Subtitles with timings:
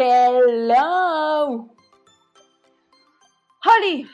[0.00, 1.68] Hello.
[3.64, 4.08] Holly,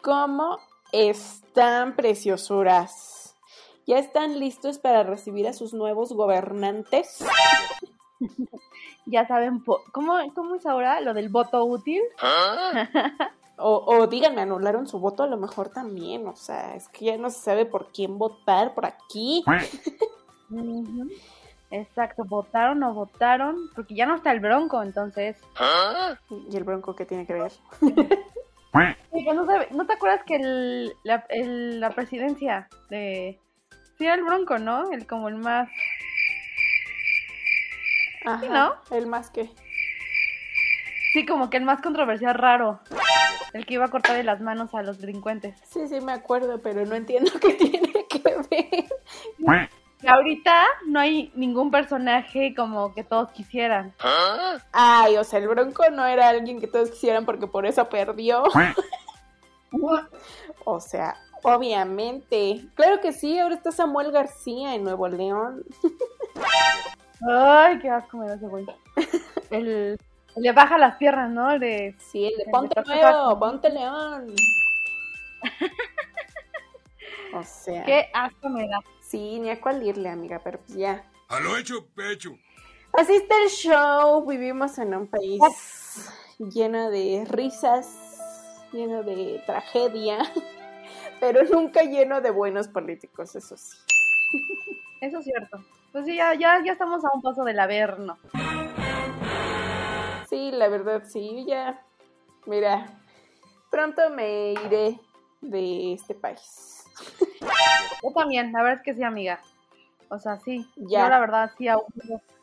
[0.00, 0.60] ¿Cómo
[0.92, 3.34] están, preciosuras?
[3.84, 7.24] ¿Ya están listos para recibir a sus nuevos gobernantes?
[9.06, 12.02] ya saben, ¿cómo, ¿cómo es ahora lo del voto útil?
[13.56, 16.26] O, o díganme, anularon su voto a lo mejor también.
[16.26, 19.44] O sea, es que ya no se sabe por quién votar por aquí.
[21.76, 25.36] Exacto, votaron o votaron, porque ya no está el bronco, entonces.
[26.50, 27.52] ¿Y el bronco qué tiene que ver?
[29.12, 33.40] Sí, que ¿No, sabe- ¿no te acuerdas que el- la, el- la presidencia de...
[33.98, 34.90] Sí, era el bronco, ¿no?
[34.90, 35.68] El como el más...
[38.24, 38.46] Ajá,
[38.90, 38.96] ¿no?
[38.96, 39.48] El más que.
[41.12, 42.80] Sí, como que el más controversial raro.
[43.52, 45.56] El que iba a cortar de las manos a los delincuentes.
[45.68, 48.86] Sí, sí, me acuerdo, pero no entiendo qué tiene que ver.
[50.06, 53.94] Ahorita no hay ningún personaje como que todos quisieran.
[54.72, 58.44] Ay, o sea, el bronco no era alguien que todos quisieran porque por eso perdió.
[60.64, 62.64] O sea, obviamente.
[62.76, 65.64] Claro que sí, ahora está Samuel García en Nuevo León.
[67.28, 68.64] Ay, qué asco me da ese güey.
[69.50, 69.98] El,
[70.36, 71.50] el de baja las piernas, ¿no?
[71.50, 71.96] El de...
[71.98, 73.38] Sí, el de El Ponte de Nuevo, Paco.
[73.38, 74.34] Ponte León.
[77.34, 78.78] O sea, Qué asco me da.
[79.14, 81.08] Sí, ni a cuál irle, amiga, pero pues ya.
[81.28, 82.36] A lo hecho, pecho.
[82.92, 84.26] Así está el show.
[84.26, 85.40] Vivimos en un país
[86.38, 87.94] lleno de risas,
[88.72, 90.18] lleno de tragedia,
[91.20, 93.76] pero nunca lleno de buenos políticos, eso sí.
[95.00, 95.64] Eso es cierto.
[95.92, 98.18] Pues sí, ya, ya, ya estamos a un paso del averno.
[100.28, 101.80] Sí, la verdad, sí, ya.
[102.46, 103.00] Mira,
[103.70, 104.98] pronto me iré
[105.40, 106.73] de este país.
[108.02, 109.40] Yo también, la verdad es que sí, amiga.
[110.08, 110.68] O sea, sí.
[110.76, 111.04] Ya.
[111.04, 111.84] Yo la verdad sí aún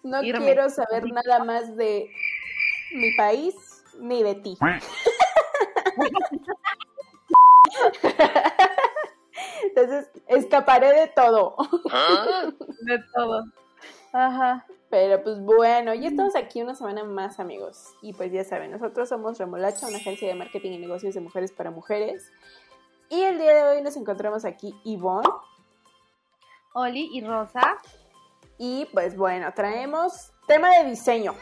[0.03, 0.45] no- Irme.
[0.45, 2.09] quiero saber nada más de
[2.93, 3.55] mi país
[3.99, 4.57] ni de ti.
[9.63, 11.55] Entonces, escaparé de todo.
[12.85, 13.43] de todo.
[14.13, 14.65] Ajá.
[14.89, 17.93] Pero pues bueno, ya estamos aquí una semana más, amigos.
[18.01, 21.53] Y pues ya saben, nosotros somos Remolacha, una agencia de marketing y negocios de mujeres
[21.53, 22.29] para mujeres.
[23.11, 25.27] Y el día de hoy nos encontramos aquí Ivonne.
[26.73, 27.77] Oli y Rosa.
[28.57, 31.35] Y pues bueno, traemos tema de diseño.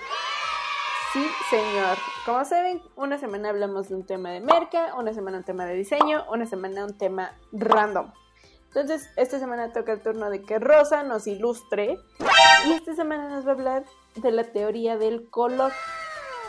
[1.13, 1.96] Sí, señor.
[2.25, 5.75] Como saben, una semana hablamos de un tema de merca, una semana un tema de
[5.75, 8.12] diseño, una semana un tema random.
[8.66, 12.00] Entonces, esta semana toca el turno de que Rosa nos ilustre
[12.66, 13.85] y esta semana nos va a hablar
[14.16, 15.72] de la teoría del color.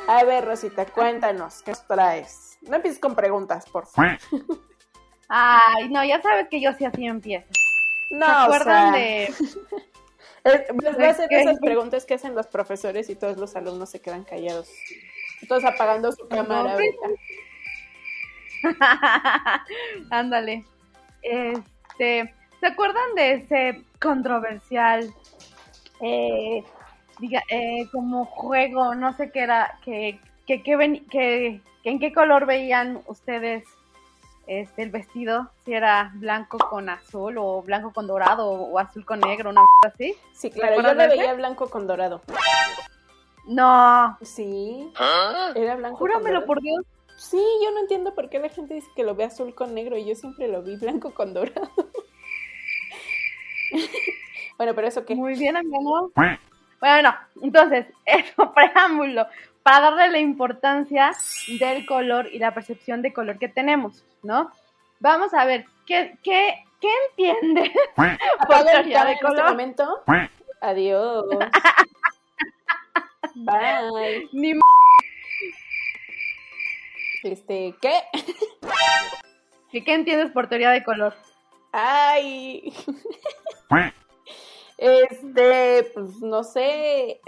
[0.09, 2.59] A ver, Rosita, cuéntanos, ¿qué nos traes?
[2.63, 4.17] No empieces con preguntas, por favor.
[5.33, 7.47] Ay, no, ya sabes que yo sí así empiezo.
[8.11, 9.35] No, ¿Se o acuerdan sea, de...?
[10.43, 11.41] Es- va va a ¿Qué?
[11.43, 14.69] esas preguntas que hacen los profesores y todos los alumnos se quedan callados.
[15.47, 17.07] Todos apagando su cámara ahorita.
[20.11, 20.65] Ándale.
[21.23, 25.13] Este, ¿se acuerdan de ese controversial,
[26.01, 26.65] eh,
[27.19, 31.99] diga, eh, como juego, no sé qué era, que, que, que, ven- que- que en
[32.01, 33.65] qué color veían ustedes
[34.51, 35.49] este, el vestido?
[35.65, 39.95] Si era blanco con azul o blanco con dorado o, azul con negro, una cosa
[39.95, 40.17] así.
[40.33, 41.23] Sí, claro, yo ¿Recuerdan lo ese?
[41.23, 42.21] veía blanco con dorado.
[43.47, 44.93] No, Sí,
[45.55, 46.47] era blanco con júramelo dorado.
[46.47, 46.85] por Dios.
[47.17, 49.97] Sí, yo no entiendo por qué la gente dice que lo ve azul con negro
[49.97, 51.71] y yo siempre lo vi blanco con dorado.
[54.59, 56.11] bueno, pero eso que Muy bien, amigo.
[56.81, 59.27] Bueno, entonces, eso, preámbulo,
[59.71, 61.13] para darle la importancia
[61.61, 64.51] del color y la percepción de color que tenemos, ¿no?
[64.99, 68.07] Vamos a ver, ¿qué, qué, qué entiende por
[68.41, 69.51] apaga el teoría de en este color?
[69.51, 70.03] momento.
[70.61, 71.25] Adiós.
[73.37, 74.29] Bye.
[74.33, 74.61] Ni m-
[77.23, 77.93] Este, ¿qué?
[79.71, 81.15] ¿Qué, ¿Qué entiendes por teoría de color?
[81.71, 82.75] Ay.
[84.79, 87.21] Este, pues no sé.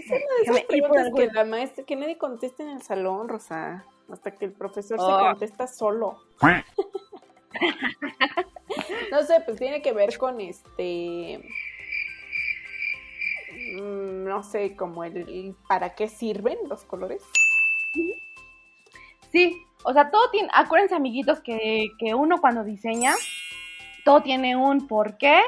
[0.00, 3.28] Es una de esas por preguntas que la maestra, que nadie contesta en el salón,
[3.28, 3.84] Rosa.
[4.10, 5.18] Hasta que el profesor se Oh.
[5.20, 6.18] contesta solo.
[9.10, 11.40] No sé, pues tiene que ver con este.
[13.80, 17.22] mm, No sé, como el, el para qué sirven los colores.
[19.32, 23.14] Sí, o sea, todo tiene, acuérdense amiguitos que, que uno cuando diseña,
[24.04, 25.40] todo tiene un por qué,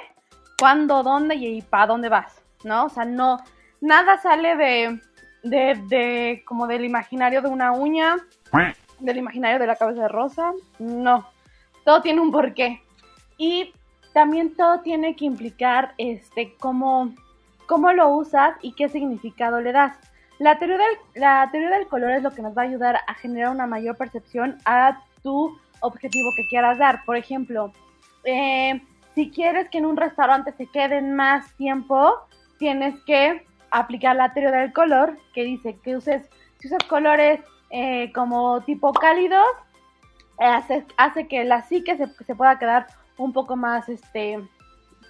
[0.59, 2.87] cuándo, dónde y para dónde vas, ¿no?
[2.87, 3.39] O sea, no,
[3.81, 5.01] nada sale de,
[5.43, 8.17] de, de, como del imaginario de una uña,
[9.01, 11.27] del imaginario de la cabeza de rosa, no,
[11.85, 12.83] todo tiene un porqué.
[13.37, 13.73] Y
[14.13, 17.15] también todo tiene que implicar, este, cómo,
[17.67, 19.97] cómo lo usas y qué significado le das.
[20.39, 23.15] La teoría, del, la teoría del color es lo que nos va a ayudar a
[23.15, 27.05] generar una mayor percepción a tu objetivo que quieras dar.
[27.05, 27.73] Por ejemplo,
[28.25, 28.81] eh,
[29.15, 32.15] si quieres que en un restaurante se queden más tiempo,
[32.59, 36.29] tienes que aplicar la teoría del color, que dice que uses,
[36.59, 39.47] si usas colores eh, como tipo cálidos,
[40.39, 42.87] hace, hace que la psique se, se pueda quedar
[43.17, 44.41] un poco más este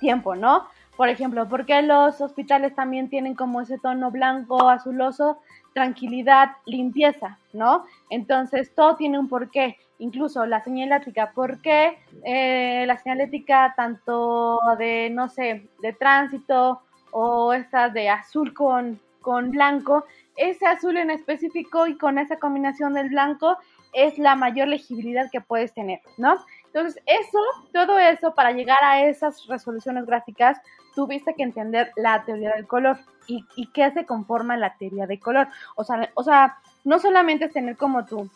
[0.00, 0.66] tiempo, ¿no?
[0.96, 5.38] Por ejemplo, porque los hospitales también tienen como ese tono blanco, azuloso,
[5.72, 7.84] tranquilidad, limpieza, ¿no?
[8.10, 15.10] Entonces todo tiene un porqué, incluso la señalética, ¿por qué eh, la señalética tanto de,
[15.10, 20.04] no sé, de tránsito o estas de azul con, con blanco?
[20.36, 23.56] Ese azul en específico y con esa combinación del blanco
[23.92, 26.36] es la mayor legibilidad que puedes tener, ¿no?
[26.66, 27.38] Entonces, eso,
[27.72, 30.60] todo eso, para llegar a esas resoluciones gráficas,
[30.94, 35.18] tuviste que entender la teoría del color y, y qué se conforma la teoría del
[35.20, 35.48] color.
[35.76, 38.28] O sea, o sea, no solamente es tener como tu,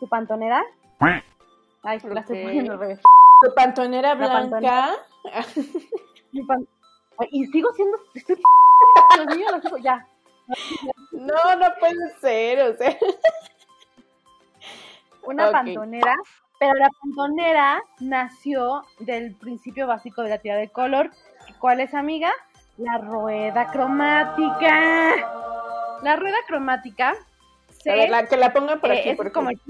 [0.00, 0.64] tu pantonera.
[1.82, 3.00] Ay, la estoy poniendo al revés.
[3.42, 4.40] Tu pantonera La blanca.
[4.40, 4.94] pantonera.
[6.46, 6.66] Pan-
[7.30, 7.98] y sigo siendo.
[8.14, 8.36] Estoy...
[9.16, 10.06] Dios mío, lo sigo- ya.
[11.12, 12.96] No, no puede ser, o sea.
[15.22, 16.14] una pantonera,
[16.58, 21.10] pero la pantonera nació del principio básico de la teoría de color.
[21.58, 22.30] ¿Cuál es, amiga?
[22.76, 25.14] La rueda cromática.
[26.02, 27.14] La rueda cromática
[27.82, 29.08] se, A ver, la, que la pongan por eh, aquí.
[29.10, 29.60] es porque- como el-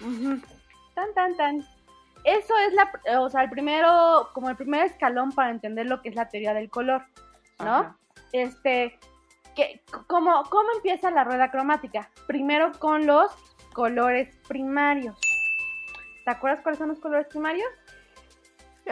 [0.00, 0.40] Ujú.
[0.94, 1.66] Tan, tan, tan.
[2.24, 6.10] Eso es la, o sea, el primero, como el primer escalón para entender lo que
[6.10, 7.04] es la teoría del color,
[7.58, 7.76] ¿no?
[7.76, 7.96] Ajá.
[8.32, 8.98] este,
[9.54, 12.10] que, ¿cómo, ¿cómo empieza la rueda cromática?
[12.26, 13.32] Primero con los
[13.72, 15.18] colores primarios.
[16.24, 17.68] ¿Te acuerdas cuáles son los colores primarios?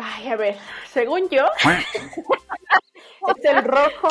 [0.01, 1.47] Ay, a ver, según yo,
[3.37, 4.09] es el rojo,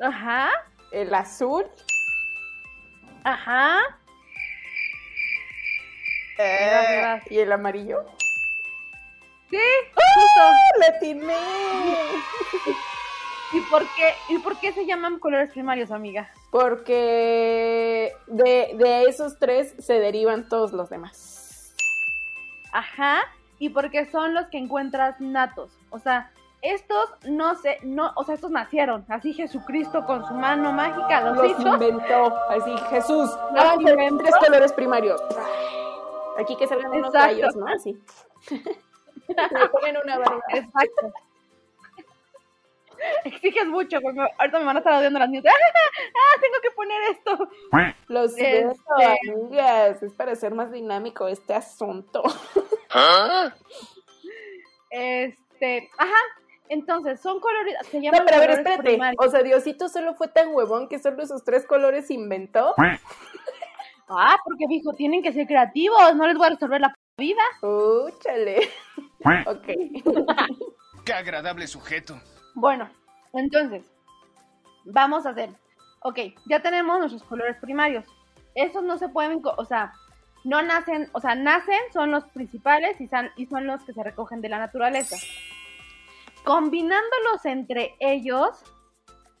[0.00, 0.50] Ajá,
[0.90, 1.64] el azul,
[3.22, 3.80] ajá.
[6.38, 8.04] Eh, y el amarillo.
[9.50, 9.58] Sí,
[9.94, 10.50] justo.
[10.80, 11.36] ¡La atiné!
[13.52, 16.28] ¿Y por qué, y por qué se llaman colores primarios, amiga?
[16.50, 21.72] Porque de, de esos tres se derivan todos los demás.
[22.72, 23.20] Ajá,
[23.60, 25.70] y porque son los que encuentras natos.
[25.90, 26.32] O sea,
[26.62, 29.04] estos no sé, no, o sea, estos nacieron.
[29.08, 31.68] Así Jesucristo con su mano mágica los, Los hizo.
[31.74, 32.36] inventó.
[32.50, 34.24] Así, Jesús, Los hagan tres- inventó.
[34.24, 35.22] tres colores primariros.
[36.38, 37.26] Aquí que salgan unos Exacto.
[37.34, 37.66] rayos, ¿no?
[37.66, 37.98] Así.
[39.28, 40.42] Le ponen una barba.
[40.52, 41.12] Exacto.
[43.24, 45.44] Exiges mucho, porque ahorita me van a estar odiando las niñas.
[45.54, 47.48] ¡Ah, tengo que poner esto!
[48.08, 48.82] Lo Este- siento,
[49.34, 50.02] amigas.
[50.02, 52.22] Es para hacer más dinámico este asunto.
[54.90, 56.14] Este, ajá.
[56.68, 58.82] Entonces, son colores, se llaman No, pero a ver, espérate.
[58.84, 59.26] primarios.
[59.26, 62.74] O sea, Diosito solo fue tan huevón que solo esos tres colores inventó.
[64.08, 67.42] Ah, porque dijo, tienen que ser creativos, no les voy a resolver la p- vida.
[67.62, 68.68] Úchale.
[69.46, 69.66] ok.
[71.04, 72.20] Qué agradable sujeto.
[72.54, 72.88] Bueno,
[73.32, 73.82] entonces,
[74.84, 75.50] vamos a hacer.
[76.00, 78.04] Ok, ya tenemos nuestros colores primarios.
[78.54, 79.92] Esos no se pueden, co- o sea,
[80.44, 84.02] no nacen, o sea, nacen, son los principales y son, y son los que se
[84.02, 85.16] recogen de la naturaleza.
[86.44, 88.50] Combinándolos entre ellos,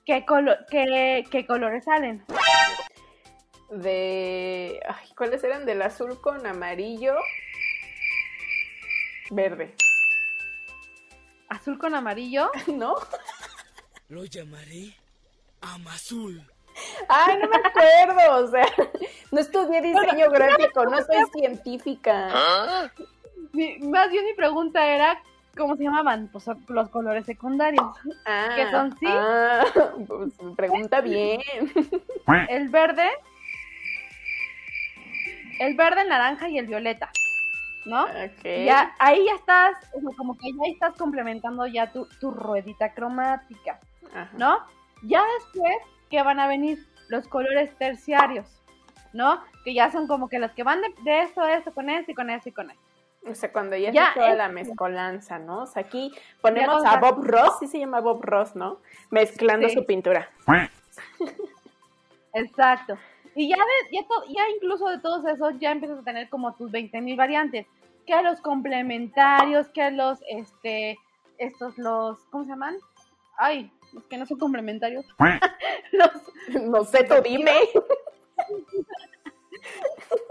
[0.06, 2.24] ¿qué, colo- qué- qué colores salen?
[3.82, 4.80] De.
[4.88, 5.64] Ay, ¿Cuáles eran?
[5.66, 7.14] Del azul con amarillo.
[9.30, 9.74] Verde.
[11.48, 12.50] Azul con amarillo.
[12.66, 12.94] ¿No?
[14.08, 14.94] Lo llamaré
[15.60, 16.42] Amazul.
[17.08, 18.44] Ay, no me acuerdo.
[18.44, 18.66] O sea,
[19.30, 22.90] no estudié diseño gráfico, no soy científica.
[23.52, 25.22] Mi- más bien mi pregunta era,
[25.56, 26.28] ¿cómo se llamaban?
[26.32, 27.86] Pues los colores secundarios.
[28.26, 29.06] Ah, ¿Que son sí?
[29.08, 29.64] Ah,
[30.06, 31.40] pues, pregunta bien.
[32.48, 33.08] El verde,
[35.60, 37.10] el verde, el naranja y el violeta,
[37.84, 38.06] ¿no?
[38.44, 39.76] Ya, ahí ya estás,
[40.16, 43.78] como que ya estás complementando ya tu, tu ruedita cromática,
[44.12, 44.28] Ajá.
[44.34, 44.58] ¿no?
[45.02, 45.76] Ya después,
[46.10, 46.78] ¿qué van a venir?
[47.08, 48.46] Los colores terciarios,
[49.12, 49.42] ¿no?
[49.64, 52.14] Que ya son como que los que van de, de esto, esto, con esto y
[52.14, 52.82] con esto y con esto.
[53.26, 55.62] O sea, cuando ya, Ya, es toda es- la mezcolanza, ¿no?
[55.62, 58.78] O sea, aquí ponemos a Bob Ross, sí se llama Bob Ross, ¿no?
[59.10, 59.74] Mezclando Sí.
[59.74, 60.28] su pintura.
[62.34, 62.98] Exacto.
[63.36, 66.54] Y ya, de, ya, to- ya incluso de todos esos ya empiezas a tener como
[66.54, 67.66] tus 20.000 variantes.
[68.06, 70.98] Que los complementarios, que los, este,
[71.38, 72.76] estos, los, ¿cómo se llaman?
[73.38, 75.04] Ay, los que no son complementarios.
[75.92, 76.10] los,
[76.62, 77.52] No sé, tú dime.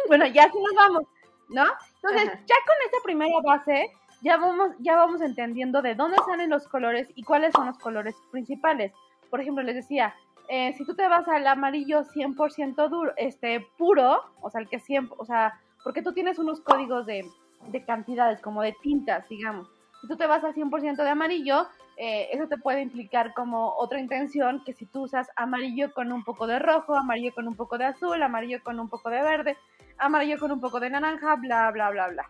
[0.08, 1.04] bueno, ya sí nos vamos,
[1.50, 1.64] ¿no?
[1.96, 2.40] Entonces, Ajá.
[2.46, 3.92] ya con esa primera base,
[4.22, 8.16] ya vamos, ya vamos entendiendo de dónde salen los colores y cuáles son los colores
[8.32, 8.92] principales.
[9.30, 10.14] Por ejemplo, les decía,
[10.50, 14.80] eh, si tú te vas al amarillo 100% duro, este, puro, o sea, el que
[14.80, 17.26] siempre, o sea, porque tú tienes unos códigos de,
[17.68, 19.68] de cantidades, como de tintas, digamos.
[20.02, 24.00] Si tú te vas al 100% de amarillo, eh, eso te puede implicar como otra
[24.00, 27.78] intención que si tú usas amarillo con un poco de rojo, amarillo con un poco
[27.78, 29.58] de azul, amarillo con un poco de verde,
[29.98, 32.26] amarillo con un poco de naranja, bla, bla, bla, bla.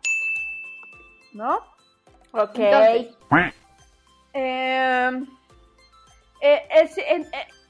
[1.33, 1.55] ¿No?
[2.33, 2.55] Ok.
[2.59, 3.17] Entonces,
[4.33, 5.23] eh,
[6.41, 7.25] eh, es- eh,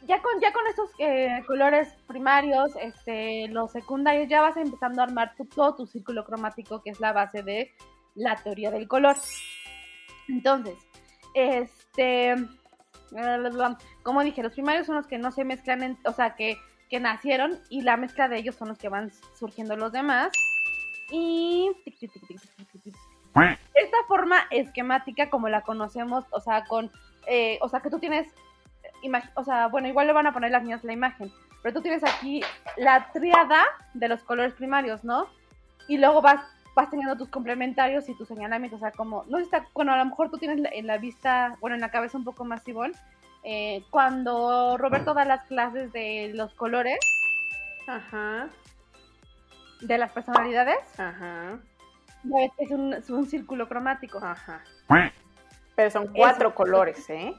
[0.08, 5.06] ya con ya con estos eh, colores primarios, este, los secundarios, ya vas empezando a
[5.06, 7.72] armar tu- todo tu círculo cromático, que es la base de
[8.16, 9.16] la teoría del color.
[10.28, 10.76] Entonces,
[11.34, 12.36] este,
[14.04, 16.58] como dije, los primarios son los que no se mezclan, en- o sea, que,
[16.90, 20.30] que nacieron y la mezcla de ellos son los que van surgiendo los demás.
[21.12, 21.70] Y
[23.74, 26.92] esta forma esquemática como la conocemos, o sea, con,
[27.28, 28.28] eh, o sea, que tú tienes,
[29.36, 31.32] o sea, bueno, igual le van a poner las niñas la imagen,
[31.62, 32.42] pero tú tienes aquí
[32.78, 35.28] la triada de los colores primarios, ¿no?
[35.88, 36.42] Y luego vas
[36.76, 39.94] vas teniendo tus complementarios y tus señalamientos, o sea, como, no sé, si está, bueno,
[39.94, 42.46] a lo mejor tú tienes la- en la vista, bueno, en la cabeza un poco
[42.46, 42.96] más Ivonne,
[43.44, 46.98] eh, cuando Roberto da las clases de los colores,
[47.86, 48.48] Ajá,
[49.82, 51.60] de las personalidades, ajá,
[52.58, 54.18] es un, es un círculo cromático.
[54.24, 54.64] ajá.
[55.76, 57.36] Pero son cuatro colores, ¿eh?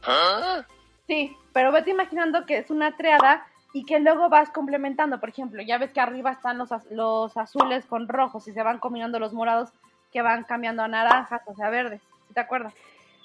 [1.06, 5.20] Sí, pero vete imaginando que es una triada y que luego vas complementando.
[5.20, 8.62] Por ejemplo, ya ves que arriba están los, az- los azules con rojos y se
[8.62, 9.70] van combinando los morados
[10.12, 12.00] que van cambiando a naranjas, o sea, verdes.
[12.28, 12.72] ¿Sí te acuerdas?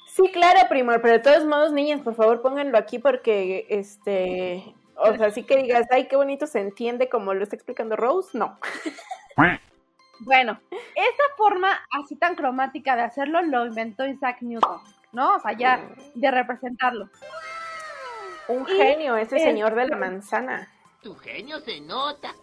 [0.07, 5.15] Sí, claro, primor, pero de todos modos, niñas, por favor, pónganlo aquí porque, este, o
[5.15, 8.57] sea, sí que digas, ay, qué bonito se entiende como lo está explicando Rose, no.
[10.21, 14.81] Bueno, esta forma así tan cromática de hacerlo lo inventó Isaac Newton,
[15.13, 15.35] ¿no?
[15.35, 15.79] O sea, ya
[16.15, 17.07] de representarlo.
[18.49, 20.67] Un Y, genio, ese señor de la manzana.
[21.01, 22.33] Tu genio se nota.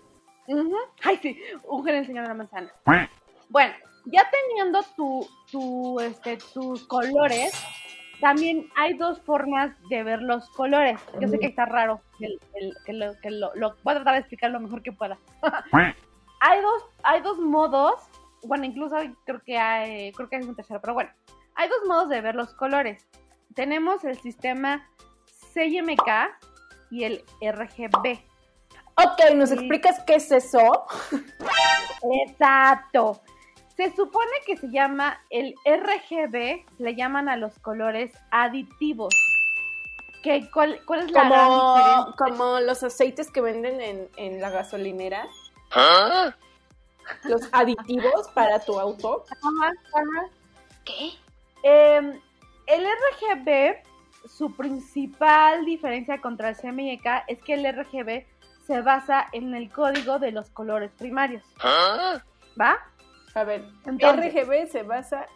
[1.05, 2.73] Ay, sí, un genio el señor de la manzana.
[3.49, 3.75] Bueno,
[4.07, 7.53] ya teniendo tu, tu, este, tus colores,
[8.21, 11.01] también hay dos formas de ver los colores.
[11.21, 14.15] Yo sé que está raro, el- el- que, lo, que lo, lo- voy a tratar
[14.15, 15.19] de explicar lo mejor que pueda.
[16.41, 17.95] hay dos, hay dos modos,
[18.45, 21.11] bueno, incluso creo que hay, creo que hay un tercero, pero bueno,
[21.57, 23.05] hay dos modos de ver los colores.
[23.55, 24.89] Tenemos el sistema
[25.57, 26.09] CMK
[26.91, 28.19] y el RGB.
[28.99, 29.55] Ok, ¿nos Sí.
[29.57, 30.87] explicas qué es eso?
[32.27, 33.21] Exacto.
[33.77, 39.15] Se supone que se llama el RGB, le llaman a los colores aditivos.
[40.23, 42.15] ¿Qué, cuál, ¿Cuál es la gran Como, diferencia?
[42.17, 45.27] como los aceites que venden en, en la gasolinera,
[47.25, 49.25] los aditivos para tu auto.
[50.85, 51.11] ¿Qué?
[51.63, 52.21] Eh,
[52.67, 53.77] el RGB,
[54.28, 58.25] su principal diferencia contra el CMYK es que el RGB
[58.66, 61.45] se basa en el código de los colores primarios.
[62.61, 62.76] ¿Va?
[63.35, 65.26] A ver, Entonces- RGB se basa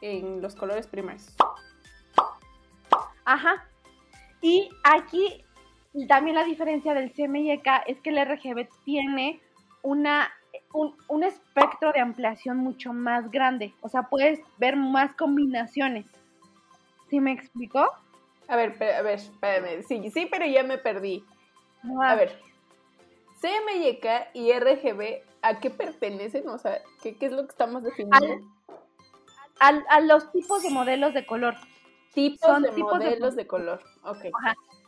[0.00, 1.34] en los colores primarios.
[3.24, 3.64] Ajá.
[4.40, 5.44] Y aquí
[6.08, 9.40] también la diferencia del CMYK es que el RGB tiene
[9.82, 10.28] una,
[10.72, 13.74] un, un espectro de ampliación mucho más grande.
[13.80, 16.06] O sea, puedes ver más combinaciones.
[17.08, 17.88] ¿Sí me explicó?
[18.48, 19.82] A ver, a ver, espérame.
[19.86, 21.24] Sí, sí, pero ya me perdí.
[21.82, 22.12] Ajá.
[22.12, 22.40] A ver,
[23.40, 26.48] CMYK y RGB, ¿a qué pertenecen?
[26.48, 28.26] O sea, ¿qué, qué es lo que estamos definiendo?
[29.58, 31.54] Al- a los tipos de modelos de color
[32.12, 33.82] tipos son de tipos modelos de, color.
[34.04, 34.24] Ok.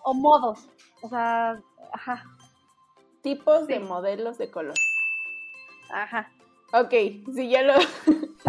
[0.02, 0.68] o modos.
[1.02, 1.60] O sea,
[1.92, 2.24] ajá,
[3.22, 4.74] Tipos de modelos de color.
[5.92, 6.30] ajá.
[6.72, 6.90] Ok,
[7.34, 7.74] sí, ya lo.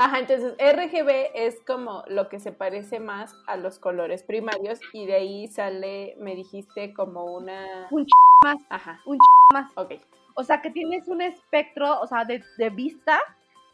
[0.00, 5.06] Ajá, entonces RGB es como lo que se parece más a los colores primarios y
[5.06, 7.88] de ahí sale, me dijiste, como una...
[7.90, 8.06] Un
[8.44, 9.18] más, Ajá, un
[9.52, 9.72] más.
[9.74, 9.94] ok.
[10.34, 13.18] O sea, que tienes un espectro, o sea, de, de vista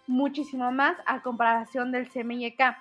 [0.06, 2.74] muchísimo más a comparación del CMYK.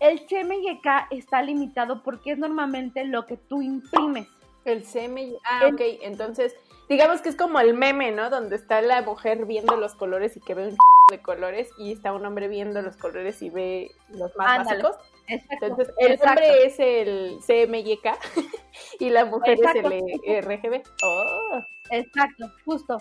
[0.00, 4.28] El CMYK está limitado porque es normalmente lo que tú imprimes.
[4.66, 5.38] El CMY...
[5.44, 6.54] Ah, El- ok, entonces,
[6.88, 8.28] digamos que es como el meme, ¿no?
[8.30, 10.76] Donde está la mujer viendo los colores y que ve un
[11.10, 14.82] de colores y está un hombre viendo los colores y ve los más Ándale.
[14.82, 15.06] básicos.
[15.28, 15.66] Exacto.
[15.66, 16.30] Entonces, el exacto.
[16.42, 18.06] hombre es el CMYK
[19.00, 19.90] y la mujer Exacto.
[19.90, 20.82] es el RGB.
[21.04, 22.98] Oh, Exacto, justo.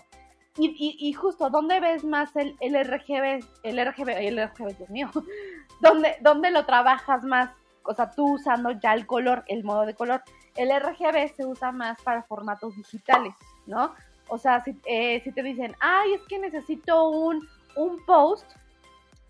[0.58, 3.44] Y, y, y justo, ¿dónde ves más el, el RGB?
[3.64, 5.10] El RGB, el RGB, Dios mío.
[5.82, 7.50] ¿Dónde, ¿Dónde lo trabajas más?
[7.84, 10.22] O sea, tú usando ya el color, el modo de color.
[10.56, 13.34] El RGB se usa más para formatos digitales,
[13.66, 13.94] ¿no?
[14.28, 18.46] O sea, si, eh, si te dicen, ay, es que necesito un, un post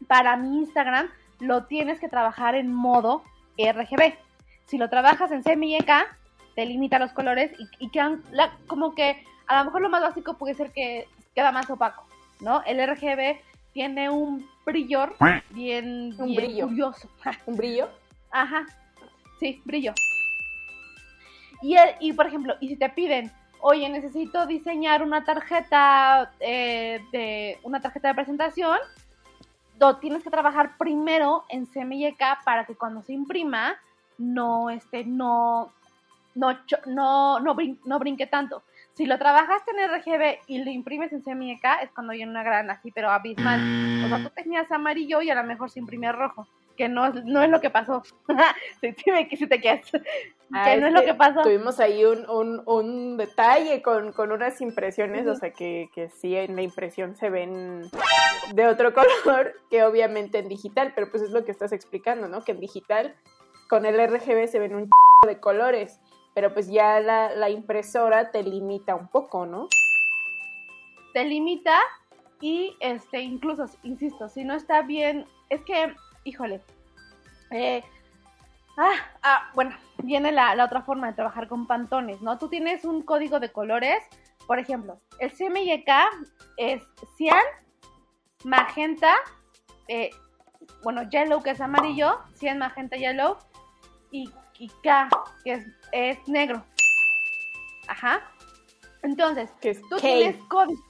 [0.07, 3.23] para mi Instagram lo tienes que trabajar en modo
[3.57, 4.13] RGB.
[4.67, 5.91] Si lo trabajas en CMYK,
[6.55, 10.01] te limita los colores y, y quedan la- como que a lo mejor lo más
[10.01, 12.05] básico puede ser que queda más opaco,
[12.39, 12.63] ¿no?
[12.65, 13.37] El RGB
[13.73, 15.07] tiene un brillo
[15.49, 16.67] bien, Un bien brillo.
[16.67, 17.09] curioso.
[17.45, 17.89] ¿Un brillo?
[18.31, 18.65] Ajá,
[19.39, 19.93] sí, brillo.
[21.65, 27.01] Y, el- y por ejemplo, y si te piden, oye, necesito diseñar una tarjeta eh,
[27.11, 28.77] de una tarjeta de presentación,
[29.79, 33.75] lo tienes que trabajar primero en CMYK para que cuando se imprima
[34.17, 35.71] no este no
[36.35, 38.61] no cho- no no, brin- no brinque tanto.
[38.93, 42.69] Si lo trabajaste en RGB y lo imprimes en CMYK es cuando viene una gran
[42.69, 43.59] así, pero abismal.
[44.05, 47.23] O sea, tú tenías amarillo y a lo mejor se imprimía rojo, que no, es-
[47.25, 48.03] no es lo que pasó.
[48.81, 49.81] si, si me si te quedas.
[50.53, 51.41] Ah, que no es lo que pasó.
[51.41, 56.35] Tuvimos ahí un, un, un detalle con, con unas impresiones, o sea que, que sí
[56.35, 57.89] en la impresión se ven
[58.53, 62.43] de otro color que obviamente en digital, pero pues es lo que estás explicando, ¿no?
[62.43, 63.15] Que en digital
[63.69, 65.99] con el RGB se ven un ch- de colores,
[66.35, 69.67] pero pues ya la, la impresora te limita un poco, ¿no?
[71.13, 71.79] te limita
[72.41, 75.93] y este incluso insisto si no está bien es que
[76.25, 76.61] híjole
[77.51, 77.81] eh,
[78.77, 82.83] ah, ah, bueno viene la, la otra forma de trabajar con pantones no tú tienes
[82.83, 84.03] un código de colores
[84.45, 85.89] por ejemplo el CMYK
[86.57, 86.83] es
[87.15, 87.45] cian
[88.43, 89.15] magenta
[89.87, 90.09] eh,
[90.83, 93.37] bueno yellow que es amarillo cian magenta yellow
[94.11, 94.29] y,
[94.59, 95.07] y K
[95.43, 96.61] que es, es negro
[97.87, 98.21] ajá
[99.05, 100.01] entonces Que es tú K.
[100.01, 100.81] tienes código.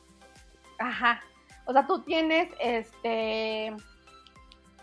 [0.80, 1.22] Ajá.
[1.66, 3.76] O sea, tú tienes este.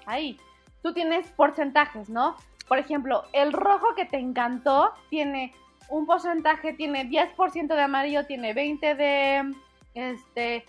[0.07, 0.39] Ahí.
[0.83, 2.37] Tú tienes porcentajes, ¿no?
[2.69, 5.55] Por ejemplo, el rojo que te encantó tiene
[5.89, 9.55] un porcentaje, tiene 10% de amarillo, tiene 20 de.
[9.95, 10.65] Este.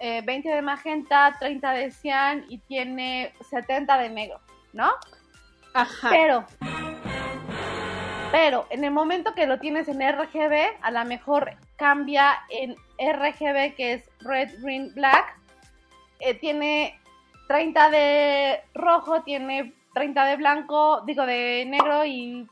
[0.00, 4.40] eh, 20 de magenta, 30 de cian y tiene 70 de negro,
[4.72, 4.90] ¿no?
[5.72, 6.10] Ajá.
[6.10, 6.44] Pero,
[8.30, 13.74] pero en el momento que lo tienes en RGB, a lo mejor cambia en RGB,
[13.76, 15.38] que es Red, Green, Black.
[16.20, 17.00] Eh, tiene
[17.52, 22.48] 30 de rojo, tiene 30 de blanco, digo de negro y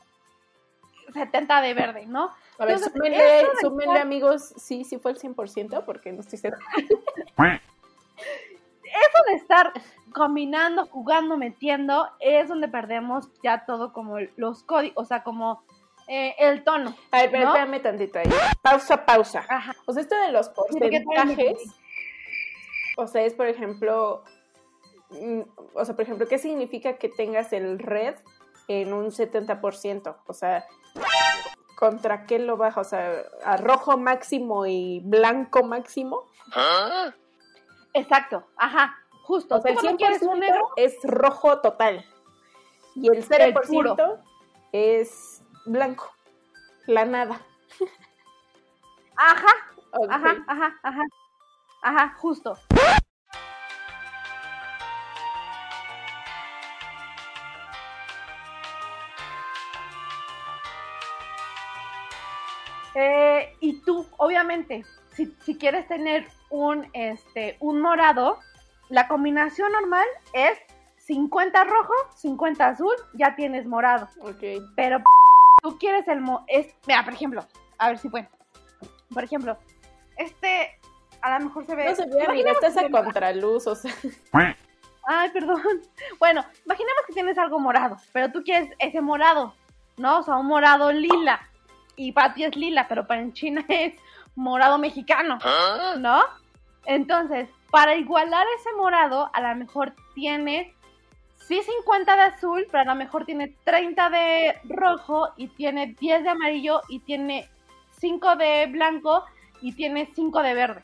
[1.11, 2.25] 70 de verde, ¿no?
[2.59, 6.61] A ver, Entonces, súmenle, súmenle, amigos, sí, sí fue el 100%, porque no estoy segura.
[8.83, 9.73] Eso de estar
[10.13, 15.63] combinando, jugando, metiendo, es donde perdemos ya todo como los códigos, o sea, como
[16.09, 16.95] eh, el tono.
[17.09, 17.55] A ver, pero ¿No?
[17.55, 18.29] espérame tantito ahí.
[18.61, 19.43] Pausa, pausa.
[19.49, 19.73] Ajá.
[19.87, 21.57] O sea, esto de los porcentajes,
[22.97, 24.23] o sea, es por ejemplo,
[25.73, 28.15] o sea, por ejemplo, ¿qué significa que tengas el red
[28.67, 30.15] en un 70%?
[30.25, 30.65] O sea,
[31.75, 32.81] ¿contra qué lo baja?
[32.81, 36.29] O sea, a rojo máximo y blanco máximo.
[37.93, 39.55] Exacto, ajá, justo.
[39.55, 42.05] O sea, el Tú cuando quieres 100% un negro, es rojo total.
[42.95, 44.19] Y el 0% puro.
[44.71, 46.09] es blanco.
[46.87, 47.41] La nada.
[49.15, 49.47] ajá,
[50.09, 51.03] ajá, ajá, ajá,
[51.81, 52.55] ajá, justo.
[63.71, 68.37] Y tú, obviamente, si, si quieres tener un, este, un morado,
[68.89, 70.59] la combinación normal es
[70.97, 74.09] 50 rojo, 50 azul, ya tienes morado.
[74.19, 74.61] Ok.
[74.75, 75.01] Pero
[75.61, 78.27] tú quieres el mo es mira, por ejemplo, a ver si pueden.
[79.13, 79.57] Por ejemplo,
[80.17, 80.77] este
[81.21, 83.93] a lo mejor se ve No se ve, imaginemos estás a contraluz, o sea.
[85.07, 85.61] Ay, perdón.
[86.19, 89.55] Bueno, imaginemos que tienes algo morado, pero tú quieres ese morado,
[89.95, 90.19] ¿no?
[90.19, 91.47] O sea, un morado lila.
[92.01, 93.93] Y para ti es lila, pero para en China es
[94.35, 95.37] morado mexicano,
[95.99, 96.19] ¿no?
[96.85, 100.73] Entonces, para igualar ese morado, a lo mejor tiene
[101.35, 106.23] sí 50 de azul, pero a lo mejor tiene 30 de rojo y tiene 10
[106.23, 107.47] de amarillo y tiene
[107.99, 109.23] 5 de blanco
[109.61, 110.81] y tiene 5 de verde.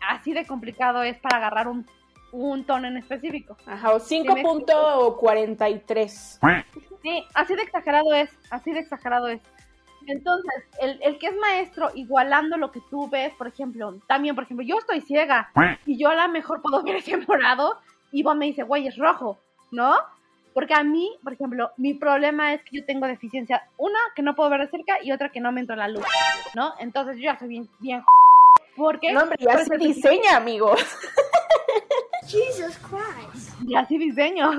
[0.00, 1.86] Así de complicado es para agarrar un,
[2.32, 3.58] un tono en específico.
[3.66, 6.38] Ajá, o 5.43.
[7.02, 9.42] Sí, así de exagerado es, así de exagerado es.
[10.08, 14.44] Entonces, el, el que es maestro igualando lo que tú ves, por ejemplo, también, por
[14.44, 15.50] ejemplo, yo estoy ciega
[15.86, 17.78] y yo a lo mejor puedo ver ese morado
[18.10, 19.38] y vos me dice, güey, es rojo,
[19.70, 19.94] ¿no?
[20.54, 24.34] Porque a mí, por ejemplo, mi problema es que yo tengo deficiencia, una que no
[24.34, 26.04] puedo ver de cerca y otra que no me entra la luz,
[26.54, 26.72] ¿no?
[26.80, 28.02] Entonces yo ya soy bien, bien
[28.76, 30.80] porque No, hombre, ya por se diseña, amigos.
[32.26, 33.54] Jesus Christ.
[33.66, 34.50] y así diseño.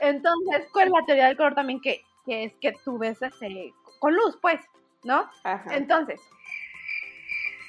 [0.00, 1.80] Entonces, ¿cuál es la teoría del color también?
[1.80, 4.60] Que, que es que tú ves ese, con luz, pues,
[5.04, 5.30] ¿no?
[5.44, 5.76] Ajá.
[5.76, 6.20] Entonces,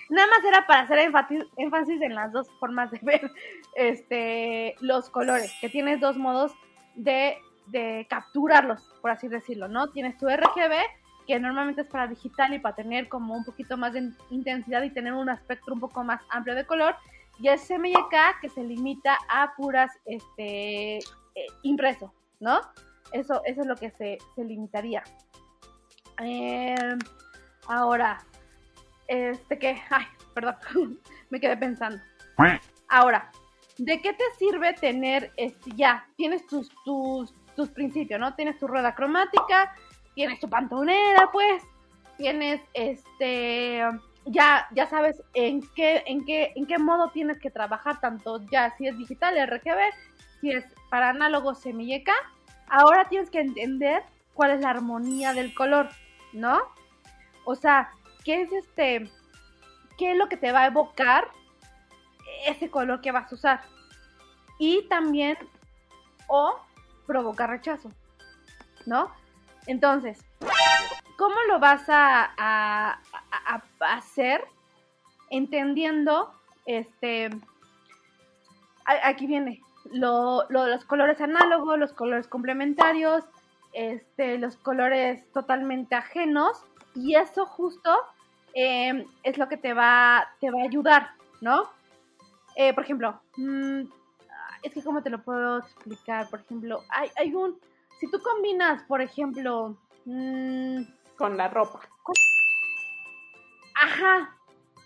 [0.10, 3.32] Nada más era para hacer énfasis, en las dos formas de ver
[3.76, 6.52] este, los colores, que tienes dos modos
[6.96, 9.88] de, de capturarlos, por así decirlo, ¿no?
[9.88, 10.74] Tienes tu RGB,
[11.26, 14.90] que normalmente es para digital y para tener como un poquito más de intensidad y
[14.90, 16.96] tener un aspecto un poco más amplio de color,
[17.40, 21.02] y el CMYK que se limita a puras este, eh,
[21.64, 22.60] impreso, ¿no?
[23.14, 25.04] Eso, eso es lo que se, se limitaría.
[26.22, 26.76] Eh,
[27.68, 28.24] ahora,
[29.08, 30.56] este que, ay, perdón,
[31.30, 32.02] me quedé pensando.
[32.90, 33.32] Ahora,
[33.78, 38.36] ¿de qué te sirve tener, este, ya, tienes tus, tus, tus principios, ¿no?
[38.36, 39.76] Tienes tu rueda cromática,
[40.16, 41.64] tienes tu pantonera, pues,
[42.18, 43.82] tienes, este,
[44.26, 48.76] ya, ya sabes en qué, en qué, en qué modo tienes que trabajar, tanto ya
[48.78, 49.80] si es digital, RGB,
[50.40, 52.14] si es para análogo semilleca,
[52.70, 55.90] ahora tienes que entender cuál es la armonía del color,
[56.34, 56.62] ¿no?
[57.46, 57.92] O sea,
[58.24, 59.10] ¿qué es este?
[59.98, 61.28] ¿Qué es lo que te va a evocar
[62.46, 63.62] ese color que vas a usar?
[64.60, 65.38] Y también,
[66.28, 66.60] o
[67.06, 67.92] provocar rechazo,
[68.86, 69.12] ¿no?
[69.68, 70.20] Entonces,
[71.18, 73.00] ¿cómo lo vas a,
[73.80, 74.46] hacer?
[75.30, 76.34] Entendiendo,
[76.66, 77.30] este,
[78.86, 83.26] aquí viene, lo, lo, los colores análogos, los colores complementarios,
[83.74, 86.64] este, los colores totalmente ajenos
[86.96, 87.92] y eso justo
[88.54, 91.70] eh, es lo que te va, te va a ayudar, ¿no?
[92.56, 93.82] Eh, por ejemplo, mmm,
[94.62, 97.60] es que cómo te lo puedo explicar, por ejemplo, hay, hay un,
[98.00, 100.84] si tú combinas, por ejemplo, mmm,
[101.18, 101.82] con la ropa.
[102.04, 102.16] Con...
[103.76, 104.38] Ajá,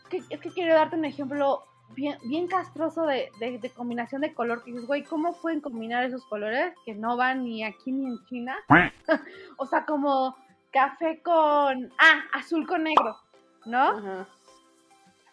[0.04, 1.64] es que, es que quiero darte un ejemplo
[1.96, 4.64] bien, bien castroso de, de, de, combinación de color.
[4.64, 8.26] Que dices, güey, ¿cómo pueden combinar esos colores que no van ni aquí ni en
[8.26, 8.58] China?
[9.58, 10.36] o sea, como
[10.72, 11.92] café con.
[11.98, 13.18] Ah, azul con negro,
[13.66, 13.90] ¿no?
[13.90, 14.28] Ajá.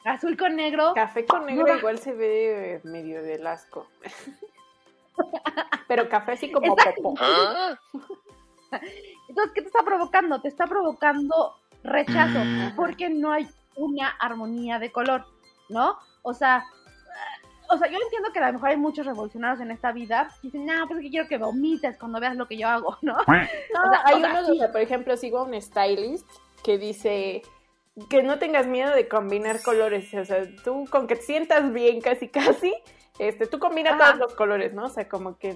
[0.04, 0.92] Azul con negro.
[0.94, 3.86] Café con negro no igual se ve medio del asco.
[5.88, 7.14] Pero café así como popo.
[9.28, 10.40] Entonces, ¿qué te está provocando?
[10.40, 12.40] Te está provocando rechazo,
[12.76, 15.24] porque no hay una armonía de color,
[15.68, 15.98] ¿no?
[16.24, 16.64] O sea,
[17.68, 20.48] o sea, yo entiendo que a lo mejor hay muchos revolucionarios en esta vida que
[20.48, 23.14] dicen, no, pues es que quiero que vomites cuando veas lo que yo hago, ¿no?
[23.16, 26.28] no o sea, hay o sea, uno donde, por ejemplo, sigo a un stylist
[26.62, 27.42] que dice
[28.10, 32.00] que no tengas miedo de combinar colores, o sea, tú con que te sientas bien
[32.00, 32.74] casi casi,
[33.18, 34.86] este, tú combina todos los colores, ¿no?
[34.86, 35.54] O sea, como que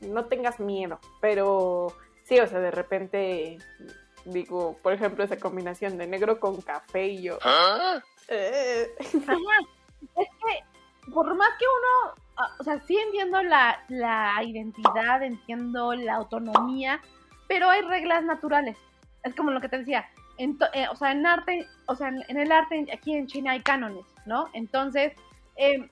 [0.00, 1.88] no tengas miedo, pero
[2.24, 3.58] sí, o sea, de repente
[4.24, 7.38] digo, por ejemplo, esa combinación de negro con café y yo...
[7.42, 8.00] ¿Ah?
[8.28, 8.94] Eh.
[10.16, 16.14] Es que por más que uno, o sea, sí entiendo la, la identidad, entiendo la
[16.14, 17.00] autonomía,
[17.48, 18.76] pero hay reglas naturales.
[19.24, 20.06] Es como lo que te decía,
[20.38, 23.52] en eh, o sea, en arte, o sea, en, en, el arte aquí en China
[23.52, 24.48] hay cánones, ¿no?
[24.52, 25.12] Entonces,
[25.56, 25.90] eh,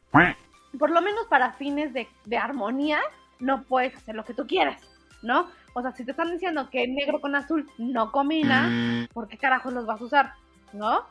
[0.78, 3.00] por lo menos para fines de, de, armonía,
[3.38, 4.80] no puedes hacer lo que tú quieras,
[5.22, 5.48] ¿no?
[5.74, 9.72] O sea, si te están diciendo que negro con azul no combina, ¿por qué carajos
[9.72, 10.34] los vas a usar?
[10.72, 11.04] ¿No?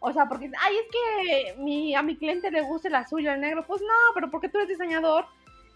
[0.00, 3.26] O sea, porque, ay, es que mi, a mi cliente le gusta el azul y
[3.26, 3.64] el negro.
[3.66, 5.26] Pues no, pero porque tú eres diseñador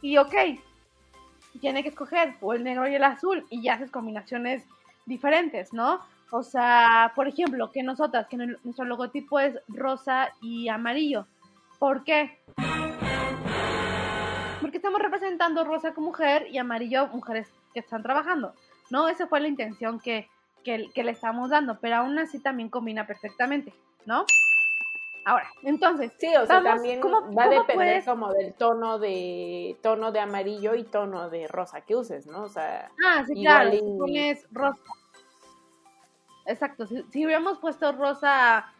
[0.02, 0.34] y ok,
[1.60, 4.64] tiene que escoger o el negro y el azul y ya haces combinaciones
[5.06, 6.00] diferentes, ¿no?
[6.30, 11.26] O sea, por ejemplo, que nosotras, que nuestro logotipo es rosa y amarillo.
[11.78, 12.38] ¿Por qué?
[14.60, 18.54] Porque estamos representando rosa como mujer y amarillo mujeres que están trabajando,
[18.90, 19.08] ¿no?
[19.08, 20.28] Esa fue la intención que,
[20.62, 23.72] que, que le estamos dando, pero aún así también combina perfectamente.
[24.06, 24.24] ¿No?
[25.24, 26.12] Ahora, entonces.
[26.18, 28.04] Sí, o sea, vamos, también ¿cómo, va a depender puedes...
[28.04, 32.44] como del tono de tono de amarillo y tono de rosa que uses, ¿no?
[32.44, 32.90] O sea.
[33.04, 33.68] Ah, sí, claro.
[33.70, 33.78] Y...
[33.78, 34.80] Si pones rosa.
[36.46, 36.86] Exacto.
[36.86, 38.72] Si, si hubiéramos puesto rosa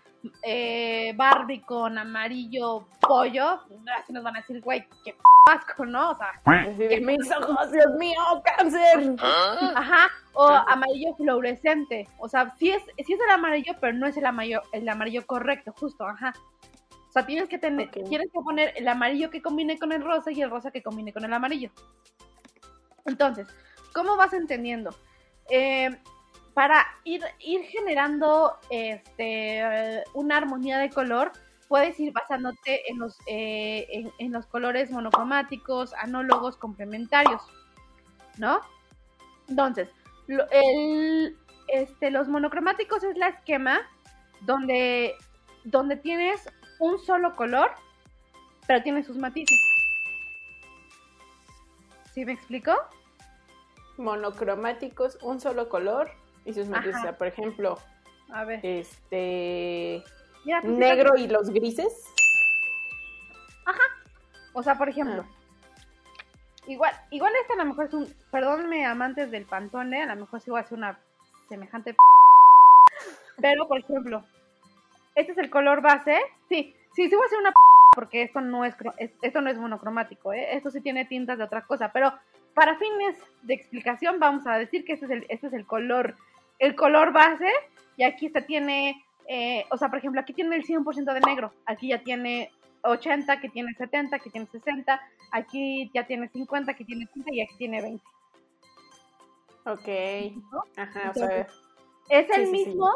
[0.42, 3.60] eh, Barbie con amarillo pollo,
[3.98, 5.14] así nos van a decir, güey, qué
[5.50, 6.10] asco, ¿no?
[6.10, 6.40] O sea,
[6.76, 8.20] que mis ojos, Dios mío,
[8.56, 9.16] cáncer.
[9.20, 12.08] Ajá, o amarillo fluorescente.
[12.18, 15.26] O sea, sí es, sí es el amarillo, pero no es el amarillo, el amarillo
[15.26, 16.32] correcto, justo, ajá.
[17.08, 18.04] O sea, tienes que tener, okay.
[18.04, 21.12] tienes que poner el amarillo que combine con el rosa y el rosa que combine
[21.12, 21.70] con el amarillo.
[23.04, 23.48] Entonces,
[23.92, 24.94] ¿cómo vas entendiendo?
[25.48, 25.90] Eh,
[26.54, 31.32] para ir, ir generando este, una armonía de color,
[31.68, 37.42] puedes ir basándote en los, eh, en, los colores monocromáticos, análogos, complementarios,
[38.38, 38.60] ¿no?
[39.48, 39.88] Entonces,
[41.68, 43.80] este, los monocromáticos es la esquema
[44.40, 45.14] donde,
[45.64, 46.48] donde tienes
[46.80, 47.70] un solo color,
[48.66, 49.60] pero tiene sus matices.
[52.12, 52.72] ¿Sí me explico?
[53.96, 56.96] Monocromáticos, un solo color y sus matices.
[56.96, 57.78] O sea, por ejemplo,
[58.32, 58.60] a ver.
[58.62, 60.02] Este.
[60.44, 62.06] Mira, pues, Negro y los grises.
[64.52, 65.24] O sea, por ejemplo,
[66.66, 70.40] igual, igual este a lo mejor es un, perdónenme amantes del pantone, a lo mejor
[70.40, 70.98] sí voy a hacer una
[71.48, 71.94] semejante
[73.40, 74.24] pero por ejemplo,
[75.14, 77.52] este es el color base, sí, sí, sí voy a hacer una
[77.94, 78.74] porque esto no es-
[79.22, 80.56] esto no es monocromático, ¿eh?
[80.56, 82.12] esto sí tiene tintas de otra cosa, pero
[82.54, 86.16] para fines de explicación vamos a decir que este es el, este es el color,
[86.60, 87.50] el color base,
[87.96, 91.52] y aquí este tiene, eh, o sea, por ejemplo, aquí tiene el 100% de negro,
[91.66, 95.00] aquí ya tiene 80, aquí tiene 70, aquí tiene 60,
[95.32, 98.04] aquí ya tiene 50, aquí tiene 30 y aquí tiene 20.
[99.66, 99.88] Ok.
[100.52, 100.62] ¿no?
[100.76, 101.46] Ajá, o sea,
[102.08, 102.50] Es el sí, sí.
[102.50, 102.88] mismo,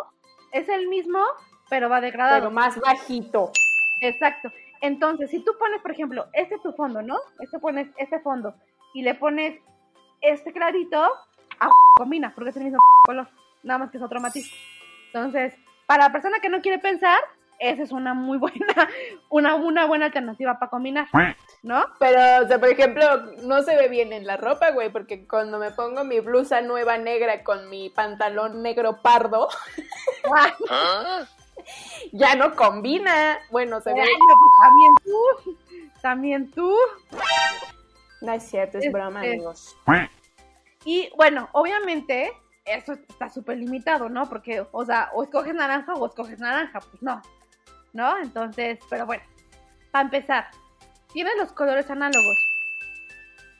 [0.53, 1.21] es el mismo,
[1.69, 2.41] pero va degradado.
[2.41, 3.51] pero más bajito.
[4.01, 4.51] Exacto.
[4.81, 7.17] Entonces, si tú pones, por ejemplo, este es tu fondo, ¿no?
[7.41, 8.55] Este pones este fondo
[8.93, 9.61] y le pones
[10.21, 11.03] este clarito,
[11.61, 13.29] a combina, porque es el mismo color,
[13.65, 14.51] nada más que es otro matiz.
[15.07, 15.55] Entonces,
[15.87, 17.19] para la persona que no quiere pensar,
[17.59, 18.89] esa es una muy buena,
[19.31, 21.09] una, una buena alternativa para combinar,
[21.63, 21.85] ¿no?
[21.99, 23.05] Pero, o sea, por ejemplo,
[23.43, 26.99] no se ve bien en la ropa, güey, porque cuando me pongo mi blusa nueva
[26.99, 29.49] negra con mi pantalón negro pardo,
[32.13, 33.39] ya no combina.
[33.51, 34.01] Bueno, se ve.
[34.01, 35.59] Bueno, pues también tú,
[36.03, 36.77] también tú.
[38.21, 39.77] No es cierto, es Este- broma, amigos.
[40.85, 42.31] Y bueno, obviamente,
[42.65, 44.29] eso está súper limitado, ¿no?
[44.29, 47.23] Porque, o sea, o escoges naranja o escoges naranja, pues no.
[47.93, 48.19] ¿No?
[48.19, 49.23] Entonces, pero bueno,
[49.91, 50.49] para empezar,
[51.13, 52.37] tienes los colores análogos.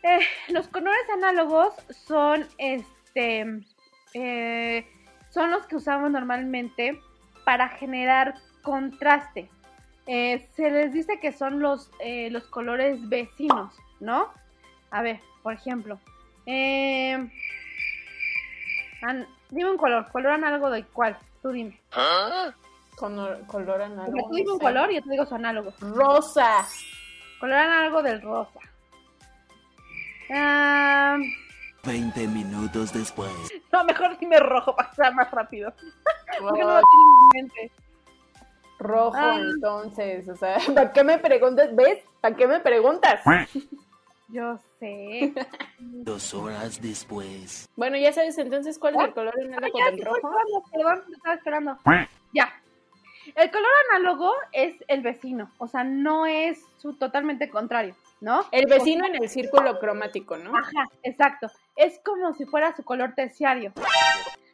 [0.03, 3.61] Eh, los colores análogos son, este,
[4.15, 4.87] eh,
[5.31, 7.01] son los que usamos normalmente
[7.45, 9.49] para generar contraste.
[10.07, 14.29] Eh, se les dice que son los, eh, los colores vecinos, ¿no?
[14.91, 15.99] A ver, por ejemplo,
[16.47, 17.31] eh,
[19.07, 21.81] an- dime un color, color análogo de cuál, tú dime.
[22.97, 24.29] Con color análogo.
[24.29, 25.73] tú dime un color y yo te digo su análogo.
[25.81, 26.67] Rosa.
[27.41, 28.61] Color análogo del rosa.
[30.31, 31.17] Ah,
[31.85, 33.31] 20 minutos después.
[33.73, 35.73] no, mejor dime rojo para que sea más rápido.
[36.41, 37.73] Porque no lo Ro- tengo en mi mente.
[38.79, 39.37] rojo, Ah.
[39.39, 40.29] entonces.
[40.29, 41.75] O sea, ¿para qué me preguntas?
[41.75, 42.03] ¿Ves?
[42.21, 43.21] ¿Para qué me preguntas?
[44.29, 45.33] Yo sé.
[45.79, 47.69] Dos horas después.
[47.77, 50.31] Bueno, ya sabes entonces cuál es el color Ay, análogo ya, del rojo.
[50.73, 51.79] perdón, te estaba esperando.
[52.33, 52.53] Ya.
[53.35, 58.45] El color análogo es el vecino, o sea, no es su totalmente contrario, ¿no?
[58.53, 60.55] El vecino en el círculo cromático, ¿no?
[60.55, 61.51] Ajá, exacto.
[61.75, 63.73] Es como si fuera su color terciario.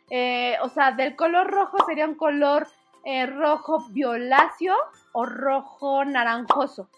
[0.08, 2.68] Eh, o sea, del color rojo sería un color
[3.04, 4.76] eh, rojo violáceo
[5.12, 6.88] o rojo naranjoso.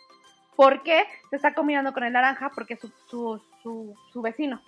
[0.63, 1.05] ¿Por qué?
[1.31, 4.61] Se está combinando con el naranja porque es su, su, su, su vecino.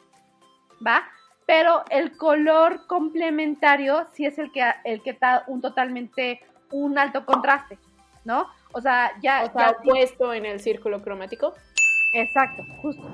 [0.86, 1.02] ¿Va?
[1.46, 6.40] Pero el color complementario sí es el que, el que da un totalmente,
[6.72, 7.78] un alto contraste,
[8.24, 8.46] ¿no?
[8.72, 9.44] O sea, ya...
[9.44, 11.52] O sea, ya- opuesto en el círculo cromático.
[12.14, 13.08] Exacto, justo.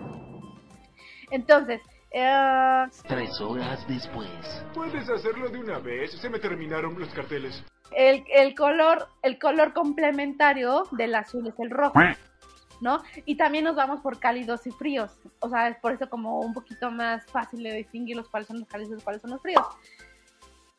[1.31, 1.81] Entonces,
[2.13, 4.29] eh, Tres horas después.
[4.75, 6.13] Puedes hacerlo de una vez.
[6.13, 7.65] Se me terminaron los carteles.
[7.93, 11.95] el, el color, el color complementario del azul es el rojo,
[12.81, 13.03] ¿no?
[13.27, 15.19] Y también nos vamos por cálidos y fríos.
[15.41, 18.61] O sea, es por eso como un poquito más fácil de distinguir los cuáles son
[18.61, 19.65] los cálidos y cuáles son los fríos.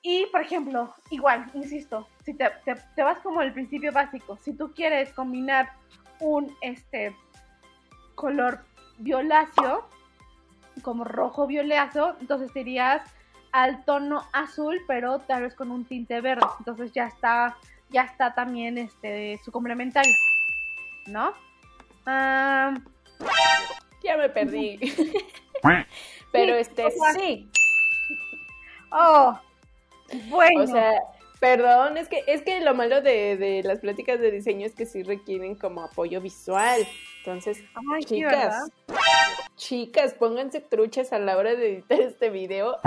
[0.04, 4.74] Y, por ejemplo, igual, insisto, si te, te- vas como el principio básico, si tú
[4.74, 5.74] quieres combinar
[6.20, 7.16] un este
[8.16, 8.62] color
[8.98, 9.88] violáceo,
[10.82, 13.04] como rojo violáceo, entonces irías
[13.52, 16.48] al tono azul, pero tal vez con un tinte verde.
[16.60, 17.58] Entonces ya está,
[17.90, 20.16] ya está también este su complementario,
[21.08, 21.34] ¿no?
[22.06, 22.74] Ah,
[24.04, 24.80] Ya me perdí.
[26.32, 27.50] Pero este, sí.
[28.92, 29.40] oh,
[30.30, 30.62] bueno.
[30.64, 30.94] O sea,
[31.40, 34.86] perdón, es que, es que lo malo de, de las pláticas de diseño es que
[34.86, 36.88] sí requieren como apoyo visual.
[37.20, 37.64] Entonces,
[38.06, 38.72] chicas,
[39.56, 42.78] chicas, pónganse truchas a la hora de editar este video.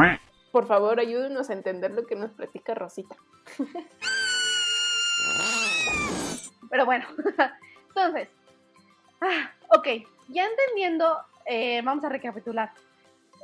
[0.51, 3.17] Por favor, ayúdenos a entender lo que nos platica Rosita.
[6.71, 7.07] Pero bueno,
[7.89, 8.29] entonces,
[9.25, 9.89] ah, ok,
[10.29, 12.73] ya entendiendo, eh, vamos a recapitular.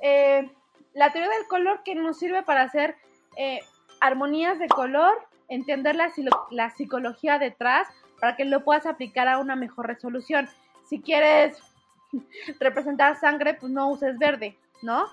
[0.02, 0.48] Eh,
[0.94, 2.96] la teoría del color que nos sirve para hacer
[3.36, 3.60] eh,
[4.00, 6.10] armonías de color, entender la,
[6.50, 7.88] la psicología detrás
[8.20, 10.48] para que lo puedas aplicar a una mejor resolución.
[10.88, 11.58] Si quieres
[12.60, 15.06] representar sangre, pues no uses verde, ¿no?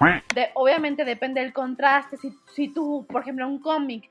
[0.56, 2.18] Obviamente depende del contraste.
[2.18, 4.10] Si, si tú, por ejemplo, un cómic,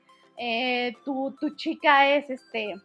[1.03, 2.75] tu, tu chica es este,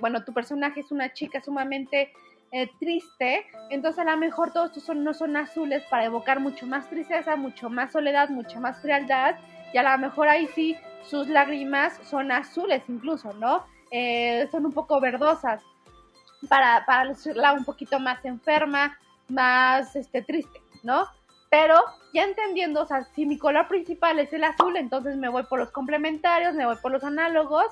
[0.00, 2.12] bueno, tu personaje es una chica sumamente
[2.52, 6.88] eh, triste, entonces a lo mejor todos tus tonos son azules para evocar mucho más
[6.88, 9.36] tristeza, mucho más soledad, mucha más frialdad,
[9.72, 13.64] y a lo mejor ahí sí sus lágrimas son azules incluso, ¿no?
[13.90, 15.62] eh, son un poco verdosas
[16.48, 18.96] para, para lucirla un poquito más enferma,
[19.28, 21.06] más este, triste, ¿no?
[21.50, 21.76] Pero
[22.14, 25.58] ya entendiendo, o sea, si mi color principal es el azul, entonces me voy por
[25.58, 27.66] los complementarios, me voy por los análogos,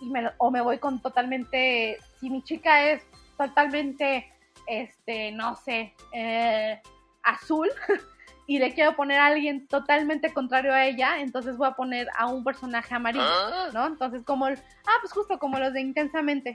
[0.00, 3.02] y me, o me voy con totalmente, si mi chica es
[3.36, 4.32] totalmente,
[4.66, 6.80] este, no sé, eh,
[7.22, 7.68] azul,
[8.46, 12.26] y le quiero poner a alguien totalmente contrario a ella, entonces voy a poner a
[12.26, 13.86] un personaje amarillo, ¿no?
[13.86, 16.54] Entonces como, el, ah, pues justo como los de Intensamente.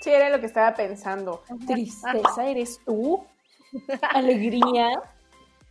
[0.00, 1.42] Sí, era lo que estaba pensando.
[1.44, 1.66] Ajá.
[1.66, 3.24] Tristeza, ¿eres tú?
[4.10, 5.00] Alegría.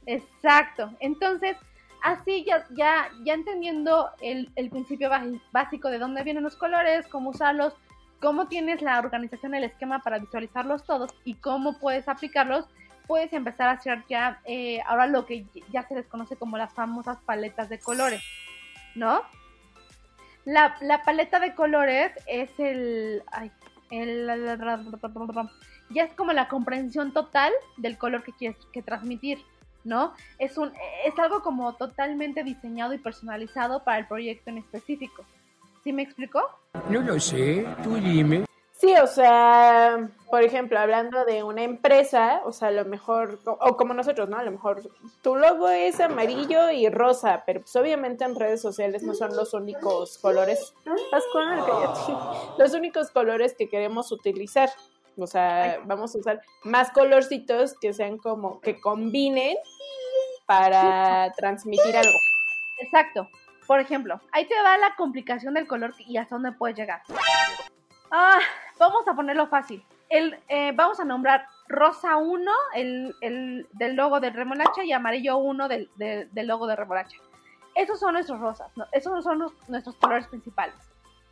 [0.06, 0.92] Exacto.
[1.00, 1.58] Entonces,
[2.02, 5.10] así ya, ya, ya entendiendo el, el principio
[5.52, 7.74] básico de dónde vienen los colores, cómo usarlos,
[8.22, 12.66] cómo tienes la organización, el esquema para visualizarlos todos y cómo puedes aplicarlos,
[13.08, 16.74] puedes empezar a hacer ya eh, ahora lo que ya se les conoce como las
[16.74, 18.24] famosas paletas de colores,
[18.96, 19.22] ¿no?
[20.46, 23.52] La, la paleta de colores es el, ay,
[23.90, 24.28] el...
[25.90, 29.40] Ya es como la comprensión total del color que quieres que transmitir.
[29.84, 30.14] ¿no?
[30.38, 30.72] Es, un,
[31.06, 35.26] es algo como totalmente diseñado y personalizado para el proyecto en específico.
[35.84, 36.42] ¿Sí me explicó?
[36.90, 38.46] No lo sé, tú dime.
[38.82, 43.78] Sí, o sea, por ejemplo, hablando de una empresa, o sea, a lo mejor, o
[43.78, 44.38] como nosotros, ¿no?
[44.38, 44.82] A lo mejor
[45.22, 49.54] tu logo es amarillo y rosa, pero pues obviamente en redes sociales no son los
[49.54, 50.74] únicos colores,
[51.12, 52.14] Pascual, cállate.
[52.58, 54.72] los únicos colores que queremos utilizar.
[55.16, 59.58] O sea, vamos a usar más colorcitos que sean como, que combinen
[60.48, 62.18] para transmitir algo.
[62.80, 63.30] Exacto.
[63.72, 67.04] Por ejemplo, ahí te va la complicación del color y hasta dónde puedes llegar.
[68.12, 68.38] Ah,
[68.78, 69.82] vamos a ponerlo fácil.
[70.10, 75.38] El, eh, vamos a nombrar rosa 1 el, el, del logo de remolacha y amarillo
[75.38, 77.16] 1 del, del, del logo de remolacha.
[77.74, 78.88] Esos son nuestros rosas, ¿no?
[78.92, 80.76] esos son los- nuestros colores principales.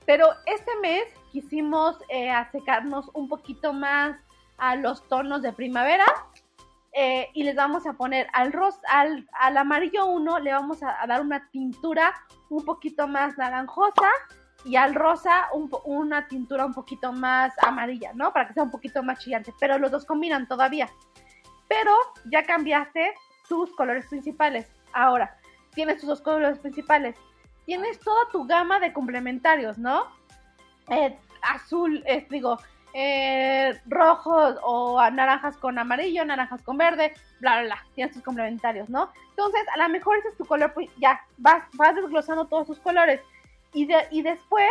[0.05, 4.15] Pero este mes quisimos eh, acercarnos un poquito más
[4.57, 6.05] a los tonos de primavera
[6.93, 11.05] eh, y les vamos a poner al, ros al, al amarillo 1 le vamos a,
[11.05, 12.15] dar una tintura
[12.49, 14.09] un poquito más naranjosa
[14.65, 18.33] y al rosa un una tintura un poquito más amarilla, ¿no?
[18.33, 20.89] Para que sea un poquito más chillante, pero los dos combinan todavía.
[21.67, 21.93] Pero
[22.25, 23.13] ya cambiaste
[23.47, 24.67] tus colores principales.
[24.91, 25.37] Ahora,
[25.73, 27.15] tienes tus dos colores principales.
[27.65, 30.07] Tienes toda tu gama de complementarios, ¿no?
[30.89, 32.57] Eh, azul, eh, digo,
[32.93, 37.85] eh, rojos o naranjas con amarillo, naranjas con verde, bla, bla, bla.
[37.95, 39.09] Tienes tus complementarios, ¿no?
[39.29, 42.79] Entonces, a lo mejor ese es tu color, pues, ya, vas, vas desglosando todos tus
[42.79, 43.21] colores.
[43.73, 44.69] Y, de, y después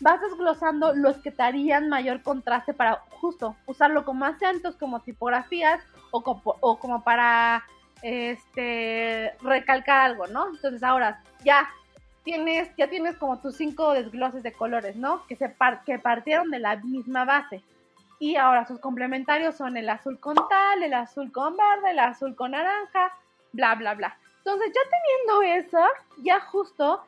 [0.00, 5.82] vas desglosando los que te harían mayor contraste para justo usarlo como acentos, como tipografías
[6.10, 7.64] o como, o como para
[8.02, 10.48] este recalcar algo, ¿no?
[10.48, 11.68] Entonces ahora ya
[12.24, 15.26] tienes, ya tienes como tus cinco desgloses de colores, ¿no?
[15.26, 17.62] Que se par- que partieron de la misma base.
[18.18, 22.36] Y ahora sus complementarios son el azul con tal, el azul con verde, el azul
[22.36, 23.12] con naranja,
[23.52, 24.16] bla, bla, bla.
[24.38, 25.86] Entonces, ya teniendo eso,
[26.22, 27.02] ya justo,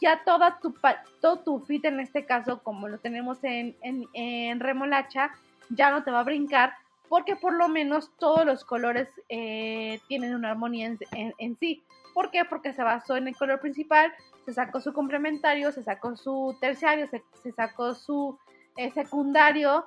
[0.00, 0.74] ya toda tu,
[1.20, 5.30] todo tu fit en este caso, como lo tenemos en, en, en remolacha,
[5.70, 6.74] ya no te va a brincar,
[7.08, 11.82] porque por lo menos todos los colores eh, tienen una armonía en, en- en sí.
[12.14, 12.44] ¿Por qué?
[12.44, 14.12] Porque se basó en el color principal,
[14.44, 18.38] se sacó su complementario, se sacó su terciario, se, se sacó su
[18.76, 19.86] eh, secundario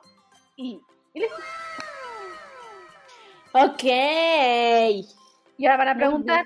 [0.55, 0.81] y,
[1.13, 1.35] y listo.
[3.53, 3.83] Ok.
[5.57, 6.45] Y ahora van a preguntar,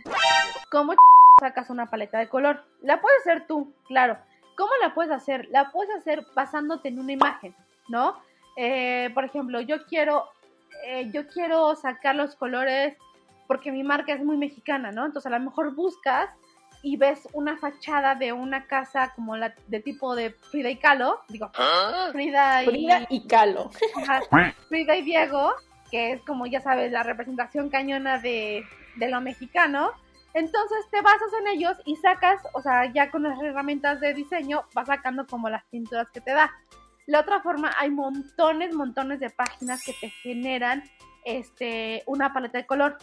[0.69, 0.93] ¿cómo
[1.39, 2.63] sacas una paleta de color?
[2.81, 4.17] La puedes hacer tú, claro.
[4.55, 5.47] ¿Cómo la puedes hacer?
[5.51, 7.55] La puedes hacer basándote en una imagen,
[7.87, 8.21] ¿no?
[8.55, 10.25] Eh, por ejemplo, yo quiero,
[10.85, 12.97] eh, yo quiero sacar los colores
[13.47, 15.05] porque mi marca es muy mexicana, ¿no?
[15.05, 16.29] Entonces a lo mejor buscas
[16.81, 21.21] y ves una fachada de una casa como la de tipo de Frida y Kahlo,
[21.27, 21.51] digo,
[22.11, 23.19] Frida y, Frida y
[24.69, 25.53] Frida y Diego,
[25.91, 28.63] que es como ya sabes, la representación cañona de,
[28.95, 29.91] de lo mexicano.
[30.33, 34.63] Entonces te basas en ellos y sacas, o sea, ya con las herramientas de diseño,
[34.75, 36.51] vas sacando como las pinturas que te da.
[37.07, 40.83] La otra forma, hay montones, montones de páginas que te generan
[41.25, 42.97] este, una paleta de color.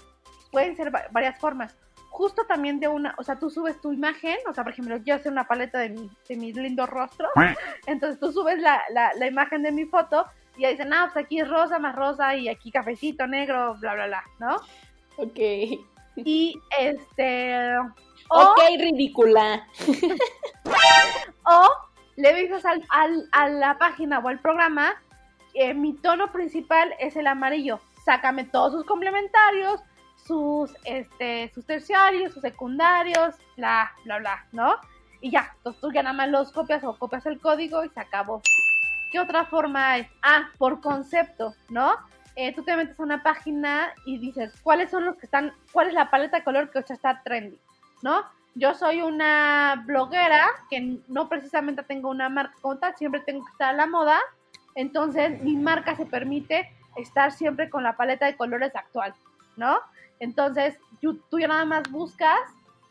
[0.52, 1.76] Pueden ser va- varias formas.
[2.16, 5.16] Justo también de una, o sea, tú subes tu imagen, o sea, por ejemplo, yo
[5.16, 7.28] hice una paleta de mi, de mi lindo rostro,
[7.86, 10.24] entonces tú subes la, la, la imagen de mi foto
[10.56, 13.92] y ahí dicen, ah, pues aquí es rosa más rosa y aquí cafecito negro, bla,
[13.94, 14.56] bla, bla, ¿no?
[15.18, 15.38] Ok.
[16.16, 17.76] Y este.
[18.30, 19.66] O, Ok, ridícula.
[21.44, 21.68] o
[22.16, 24.94] le dices al, al- a la página o al programa,
[25.54, 27.78] eh, mi tono principal es el amarillo.
[28.04, 29.80] Sácame todos sus complementarios,
[30.26, 34.76] sus, este, sus terciarios, sus secundarios, bla, bla, bla, ¿no?
[35.20, 38.00] Y ya, entonces tú ya nada más los copias o copias el código y se
[38.00, 38.42] acabó.
[39.10, 40.06] ¿qué otra forma hay?
[40.22, 41.94] Ah, por concepto, ¿no?
[42.34, 45.88] Eh, tú te metes a una página y dices, ¿cuáles son los que están, cuál
[45.88, 47.58] es la paleta de color que está trendy,
[48.02, 48.24] ¿no?
[48.54, 53.52] Yo soy una bloguera que no precisamente tengo una marca como tal, siempre tengo que
[53.52, 54.18] estar a la moda,
[54.74, 59.14] entonces mi marca se permite estar siempre con la paleta de colores actual,
[59.56, 59.78] ¿no?
[60.18, 62.40] Entonces tú, tú ya nada más buscas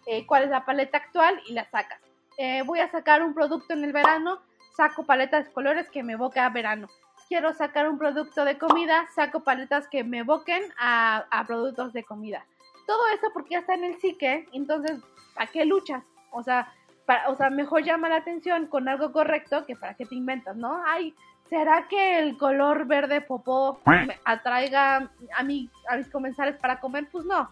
[0.05, 1.99] eh, cuál es la paleta actual y la sacas.
[2.38, 4.39] Eh, voy a sacar un producto en el verano,
[4.76, 6.88] saco paletas de colores que me evoque a verano.
[7.28, 12.03] Quiero sacar un producto de comida, saco paletas que me evoquen a, a productos de
[12.03, 12.45] comida.
[12.86, 14.99] Todo eso porque ya está en el psique, entonces,
[15.34, 16.03] ¿para qué luchas?
[16.32, 16.72] O sea,
[17.07, 20.55] para, o sea, mejor llama la atención con algo correcto que para qué te inventas,
[20.55, 20.84] ¿no?
[20.86, 21.16] Ay,
[21.49, 27.07] ¿será que el color verde popó me atraiga a, mi, a mis comensales para comer?
[27.11, 27.49] Pues no,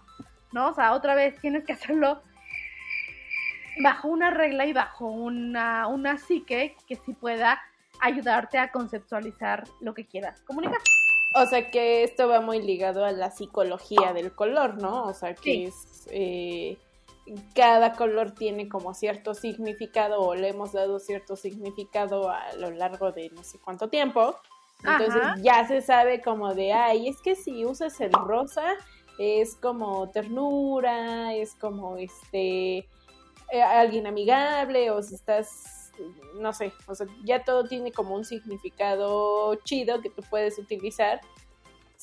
[0.51, 0.69] ¿no?
[0.69, 2.21] O sea, otra vez tienes que hacerlo
[3.81, 7.61] bajo una regla y bajo una, una psique que sí pueda
[8.01, 10.77] ayudarte a conceptualizar lo que quieras comunicar.
[11.35, 15.05] O sea que esto va muy ligado a la psicología del color, ¿no?
[15.05, 15.63] O sea que Sí.
[15.65, 16.77] es eh,
[17.55, 23.11] cada color tiene como cierto significado o le hemos dado cierto significado a lo largo
[23.11, 24.35] de no sé cuánto tiempo.
[24.83, 25.35] Entonces Ajá.
[25.41, 28.73] ya se sabe como de, ay, es que si usas el rosa
[29.17, 32.79] es como ternura, es como este
[33.51, 35.83] eh, alguien amigable o si estás
[36.39, 41.21] no sé, o sea, ya todo tiene como un significado chido que tú puedes utilizar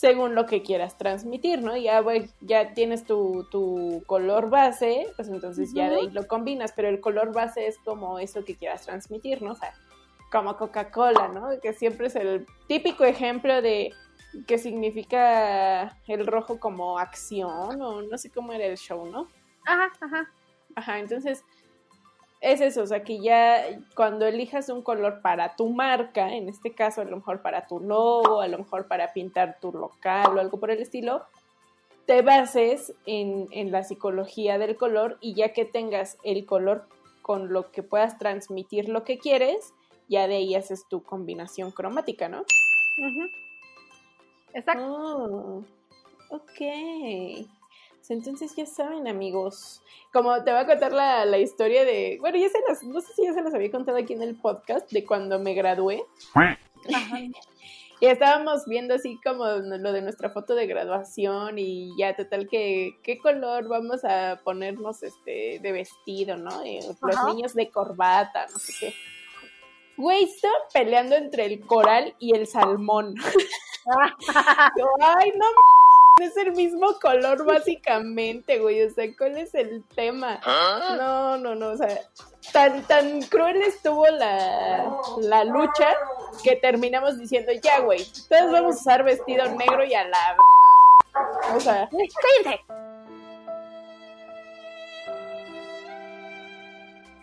[0.00, 1.76] según lo que quieras transmitir, ¿no?
[1.76, 6.72] Ya, güey, ya tienes tu, tu color base, pues entonces ya de ahí lo combinas,
[6.74, 9.52] pero el color base es como eso que quieras transmitir, ¿no?
[9.52, 9.74] O sea,
[10.32, 11.50] como Coca-Cola, ¿no?
[11.60, 13.92] Que siempre es el típico ejemplo de
[14.46, 19.28] que significa el rojo como acción o no sé cómo era el show, ¿no?
[19.66, 20.30] Ajá, ajá.
[20.76, 21.44] Ajá, entonces
[22.40, 23.64] es eso, o sea que ya
[23.94, 27.80] cuando elijas un color para tu marca, en este caso a lo mejor para tu
[27.80, 31.22] logo, a lo mejor para pintar tu local o algo por el estilo,
[32.06, 36.86] te bases en, en la psicología del color y ya que tengas el color
[37.22, 39.74] con lo que puedas transmitir lo que quieres,
[40.08, 42.44] ya de ahí haces tu combinación cromática, ¿no?
[44.52, 44.84] Exacto.
[44.84, 45.64] Oh,
[46.30, 47.46] ok.
[48.08, 49.82] Entonces ya saben, amigos.
[50.12, 52.18] Como te voy a contar la, la historia de.
[52.20, 52.82] Bueno, ya se las.
[52.82, 55.54] No sé si ya se las había contado aquí en el podcast de cuando me
[55.54, 56.04] gradué.
[58.02, 62.98] Y estábamos viendo así como lo de nuestra foto de graduación y ya total que
[63.02, 66.64] qué color vamos a ponernos este de vestido, ¿no?
[66.64, 67.26] Y los Ajá.
[67.26, 68.94] niños de corbata, no sé qué.
[69.98, 73.14] Güey, estaban peleando entre el coral y el salmón.
[74.78, 75.46] Yo, ay, no
[76.22, 78.82] es el mismo color básicamente, güey.
[78.82, 80.40] O sea, ¿cuál es el tema?
[80.96, 82.00] No, no, no, o sea,
[82.52, 85.88] tan, tan cruel estuvo la, la lucha
[86.42, 90.36] que terminamos diciendo, ya, güey, todos vamos a usar vestido negro y a la...
[90.36, 91.56] v-".
[91.56, 91.88] O sea,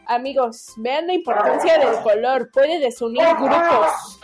[0.08, 4.20] amigos, vean la importancia del color, puede desunir grupos.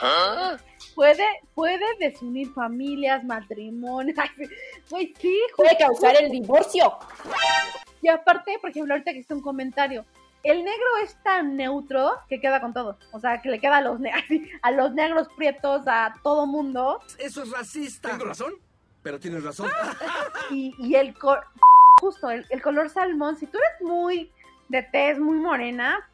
[0.96, 1.26] Puede,
[1.56, 4.18] puede desunir familias, matrimonios.
[4.90, 6.98] Güey, sí, Puede causar el divorcio.
[8.02, 10.06] Y aparte, por ejemplo, ahorita que está un comentario,
[10.44, 12.98] el negro es tan neutro que queda con todo.
[13.14, 14.12] O sea, que le queda a los, ne-
[14.62, 17.00] a los negros prietos, a todo mundo.
[17.18, 18.10] Eso es racista.
[18.12, 18.54] ¿Tengo razón?
[19.02, 19.70] Pero tienes razón.
[20.52, 21.16] Y, y el
[22.00, 24.32] justo, el, el color salmón, si tú eres muy
[24.68, 26.08] de tez, muy morena,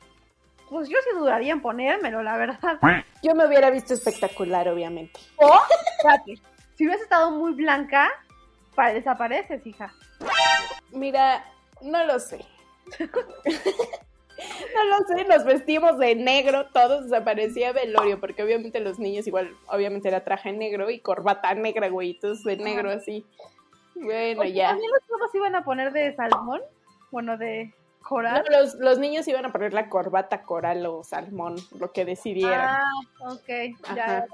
[0.70, 2.80] pues yo sí dudaría en ponérmelo, la verdad.
[3.24, 5.20] Yo me hubiera visto espectacular, obviamente.
[5.38, 5.60] O,
[5.98, 6.36] espérate,
[6.76, 8.10] si hubieras estado muy blanca,
[8.76, 9.94] pa- desapareces, hija.
[10.92, 11.44] Mira,
[11.82, 12.46] no lo sé.
[14.74, 19.54] No lo sé, nos vestimos de negro, todos desaparecía velorio, porque obviamente los niños igual,
[19.68, 23.26] obviamente era traje negro y corbata negra, güey, todos de negro así.
[23.96, 24.70] Bueno, ya.
[24.70, 26.62] ¿También los chavos iban a poner de salmón?
[27.12, 28.44] Bueno, de No, coral.
[28.50, 32.82] los, los niños iban a poner la corbata coral o salmón, lo que decidieran.
[32.82, 33.48] Ah, ok,
[33.96, 34.18] ya.
[34.18, 34.26] Ajá.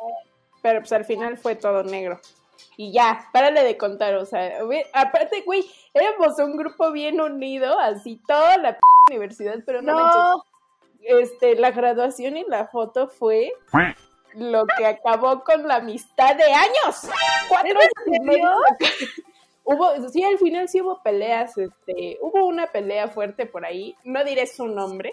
[0.61, 2.19] Pero pues al final fue todo negro.
[2.77, 5.63] Y ya, párale de contar, o sea, güey, aparte, güey,
[5.93, 8.79] éramos un grupo bien unido, así toda la p
[9.11, 10.43] universidad, pero no, No,
[11.01, 13.53] este, la graduación y la foto fue
[14.33, 17.07] lo que acabó con la amistad de años.
[17.47, 18.57] Cuatro años.
[19.65, 24.23] Hubo, sí, al final sí hubo peleas, este, hubo una pelea fuerte por ahí, no
[24.23, 25.11] diré su nombre,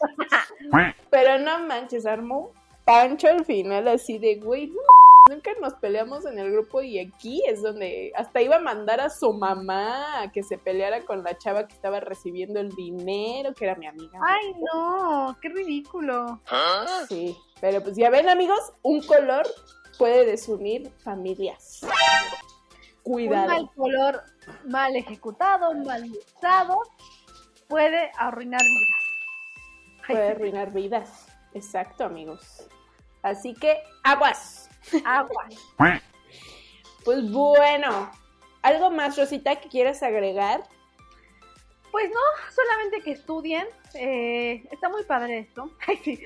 [1.10, 2.50] pero no manches, armó un
[2.84, 4.80] pancho al final así de, güey, no
[5.30, 9.08] nunca nos peleamos en el grupo y aquí es donde hasta iba a mandar a
[9.08, 13.64] su mamá a que se peleara con la chava que estaba recibiendo el dinero, que
[13.64, 14.18] era mi amiga.
[14.26, 16.40] Ay, no, qué ridículo.
[17.08, 19.46] Sí, pero pues ya ven amigos, un color
[19.98, 21.82] puede desunir familias.
[23.04, 23.48] Un Cuidado.
[23.48, 24.22] mal color
[24.68, 26.04] mal ejecutado, mal
[26.36, 26.78] usado,
[27.68, 30.06] puede arruinar vidas.
[30.06, 31.26] Puede arruinar vidas.
[31.54, 32.68] Exacto, amigos.
[33.22, 34.68] Así que, aguas.
[35.04, 35.46] agua.
[37.04, 38.10] Pues bueno,
[38.62, 40.62] ¿algo más, Rosita, que quieras agregar?
[41.90, 43.66] Pues no, solamente que estudien.
[43.94, 45.70] eh, está muy padre esto.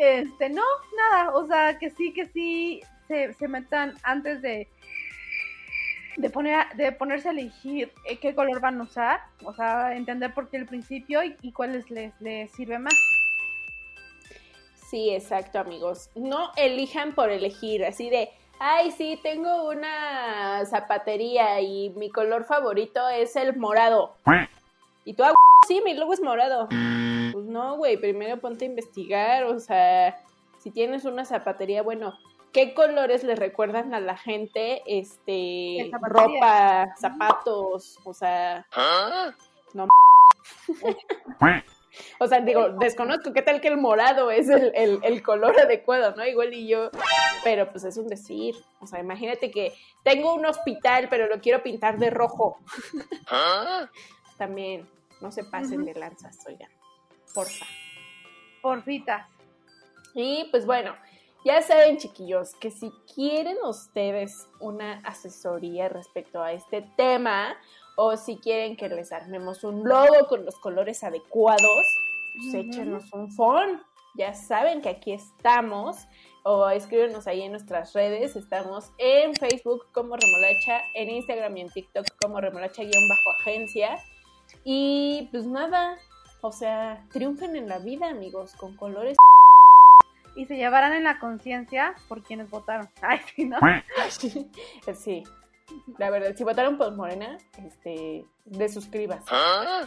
[0.00, 0.62] Este, no,
[0.96, 1.34] nada.
[1.34, 4.68] O sea, que sí, que sí se, se metan antes de
[6.18, 9.20] de poner de ponerse a elegir eh, qué color van a usar.
[9.44, 12.94] O sea, entender por qué el principio y, y cuáles les, les sirve más.
[14.90, 16.10] Sí, exacto, amigos.
[16.14, 23.06] No elijan por elegir, así de, ay, sí, tengo una zapatería y mi color favorito
[23.08, 24.16] es el morado.
[25.04, 25.34] Y tú, ah,
[25.66, 26.68] sí, mi logo es morado.
[26.68, 30.18] Pues no, güey, primero ponte a investigar, o sea,
[30.58, 32.14] si tienes una zapatería, bueno,
[32.52, 34.82] ¿qué colores le recuerdan a la gente?
[34.86, 38.66] Este, ropa, zapatos, o sea,
[39.74, 39.86] no.
[42.20, 46.14] O sea, digo, desconozco qué tal que el morado es el, el- el color adecuado,
[46.14, 46.24] ¿no?
[46.24, 46.90] Igual y yo,
[47.42, 48.54] pero pues es un decir.
[48.78, 49.72] O sea, imagínate que
[50.04, 52.58] tengo un hospital, pero lo quiero pintar de rojo.
[54.36, 54.88] También,
[55.20, 56.70] no se pasen de lanzas, oigan.
[57.34, 57.66] Porfa.
[58.62, 59.26] Porfitas.
[60.14, 60.94] Y pues bueno,
[61.44, 67.56] ya saben, chiquillos, que si quieren ustedes una asesoría respecto a este tema,
[67.96, 71.84] o si quieren que les armemos un logo con los colores adecuados,
[72.36, 73.82] pues échenos un phone.
[74.14, 75.96] Ya saben que aquí estamos,
[76.42, 78.36] o escríbenos ahí en nuestras redes.
[78.36, 83.98] Estamos en Facebook como Remolacha, en Instagram y en TikTok como Remolacha-agencia.
[84.64, 85.98] Y pues nada,
[86.40, 89.16] o sea, triunfen en la vida, amigos, con colores
[90.38, 92.88] Y se llevarán en la conciencia por quienes votaron.
[93.02, 93.58] Ay, sí, ¿no?
[94.94, 95.24] Sí,
[95.98, 97.36] la verdad, si votaron por Morena,
[97.66, 99.34] este, desuscríbase.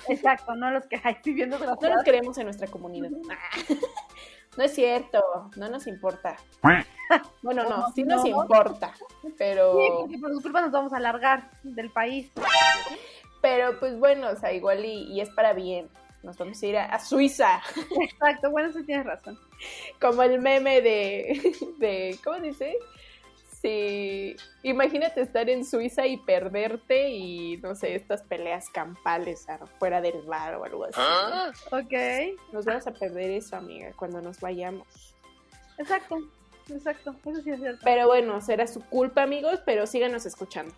[0.10, 3.10] Exacto, no los que ay, estoy viendo No los queremos en nuestra comunidad.
[4.58, 6.36] No es cierto, no nos importa.
[7.42, 8.42] Bueno, no, ¿Cómo sí nos no?
[8.42, 8.94] importa,
[9.38, 12.30] pero, Sí, porque por sus culpas nos vamos a largar del país.
[13.42, 15.90] pero pues bueno, o sea, igual y, y es para bien.
[16.24, 17.62] Nos vamos a ir a, a Suiza,
[18.02, 19.40] Exacto, bueno, sí tienes razón.
[20.02, 22.78] como el meme de, de, ¿cómo dice?
[23.62, 30.24] Sí, imagínate estar en Suiza y perderte y, no sé, estas peleas campales afuera del
[30.24, 31.00] bar o algo así.
[31.72, 35.14] Ok, Nos vamos a perder eso, amiga, cuando nos vayamos.
[35.78, 36.18] exacto,
[36.74, 37.82] exacto, eso sí es cierto.
[37.84, 40.74] Pero bueno, será su culpa, amigos, pero síganos escuchando.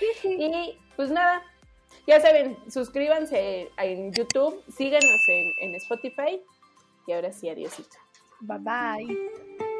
[0.00, 0.36] Sí, sí.
[0.40, 1.44] Y pues nada,
[2.08, 6.42] ya saben, suscríbanse en YouTube, síganos en, en Spotify.
[7.06, 7.96] Y ahora sí, adiósito.
[8.40, 9.73] Bye bye.